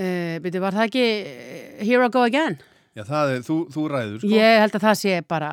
uh, 0.00 0.36
byrju, 0.44 0.62
var 0.64 0.76
það 0.78 0.88
ekki 0.88 1.04
eh, 1.06 1.82
Here 1.84 2.06
I 2.06 2.12
Go 2.12 2.24
Again? 2.26 2.58
Já, 2.98 3.04
það 3.06 3.34
er, 3.34 3.44
þú, 3.46 3.58
þú 3.70 3.84
ræður, 3.92 4.16
sko. 4.22 4.32
Ég 4.34 4.56
held 4.64 4.76
að 4.76 4.86
það 4.88 4.96
sé 5.00 5.18
bara 5.30 5.50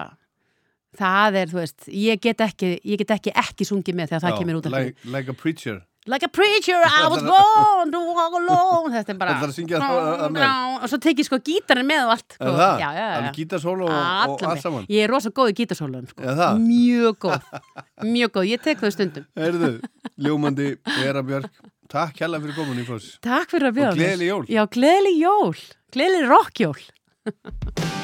það 0.98 1.38
er, 1.42 1.52
þú 1.52 1.60
veist, 1.62 1.90
ég 1.94 2.24
get 2.24 2.42
ekki 2.48 2.72
ég 2.82 3.02
get 3.04 3.14
ekki 3.18 3.34
ekki 3.38 3.68
sungið 3.68 4.00
með 4.00 4.14
þegar 4.14 4.26
það 4.26 4.34
Já, 4.34 4.40
kemur 4.42 4.60
út 4.60 4.70
af 4.70 4.76
like, 4.78 5.12
like 5.14 5.34
a 5.34 5.38
preacher. 5.38 5.82
Like 6.08 6.24
a 6.24 6.30
preacher, 6.32 6.78
I 6.80 7.08
was 7.12 7.22
born 7.32 7.92
to 7.92 8.00
walk 8.00 8.36
alone 8.40 8.94
Þetta 8.94 9.12
er 9.14 9.18
bara 9.20 9.34
Ætlarðu 9.36 9.52
að 9.52 9.58
syngja 9.58 9.82
það 9.82 10.10
að 10.14 10.36
mér? 10.38 10.46
Og 10.80 10.92
svo 10.92 11.00
tekið 11.04 11.28
sko 11.28 11.40
gítarinn 11.50 11.90
með 11.90 12.04
og 12.06 12.14
allt 12.16 12.36
sko. 12.38 12.48
Er 12.48 12.60
það? 12.62 12.82
Já, 12.82 12.88
já, 12.88 13.02
já 13.02 13.18
Alveg 13.18 13.40
gítarsólo 13.42 13.90
og, 13.90 14.44
allt 14.48 14.64
saman. 14.64 14.88
Ég 14.94 15.04
er 15.08 15.12
rosa 15.12 15.34
góð 15.36 15.52
í 15.52 15.58
gítarsólun 15.62 16.08
sko. 16.12 16.24
Er 16.24 16.40
það? 16.40 16.62
Mjög 16.64 17.20
góð 17.28 17.52
Mjög 18.16 18.34
góð, 18.38 18.50
ég 18.54 18.64
tek 18.70 18.84
þau 18.84 18.94
stundum 18.96 19.28
Heyrðu, 19.42 19.74
ljómandi, 20.28 20.70
Vera 21.02 21.26
Björk, 21.28 21.62
takk 21.92 22.24
hella 22.24 22.40
fyrir 22.44 22.56
komin 22.62 22.84
í 22.84 22.88
foss. 22.88 23.18
Takk 23.26 23.52
fyrir 23.52 23.72
að 23.74 23.80
bjóða 23.82 23.92
Og 23.92 24.02
gleðileg 24.02 24.32
jól. 24.32 24.44
Já, 24.56 24.64
gleðileg 24.78 25.22
jól 25.26 25.56
Gleðileg 25.98 26.32
rockjól 26.32 27.96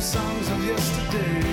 songs 0.00 0.48
of 0.48 0.64
yesterday. 0.64 1.49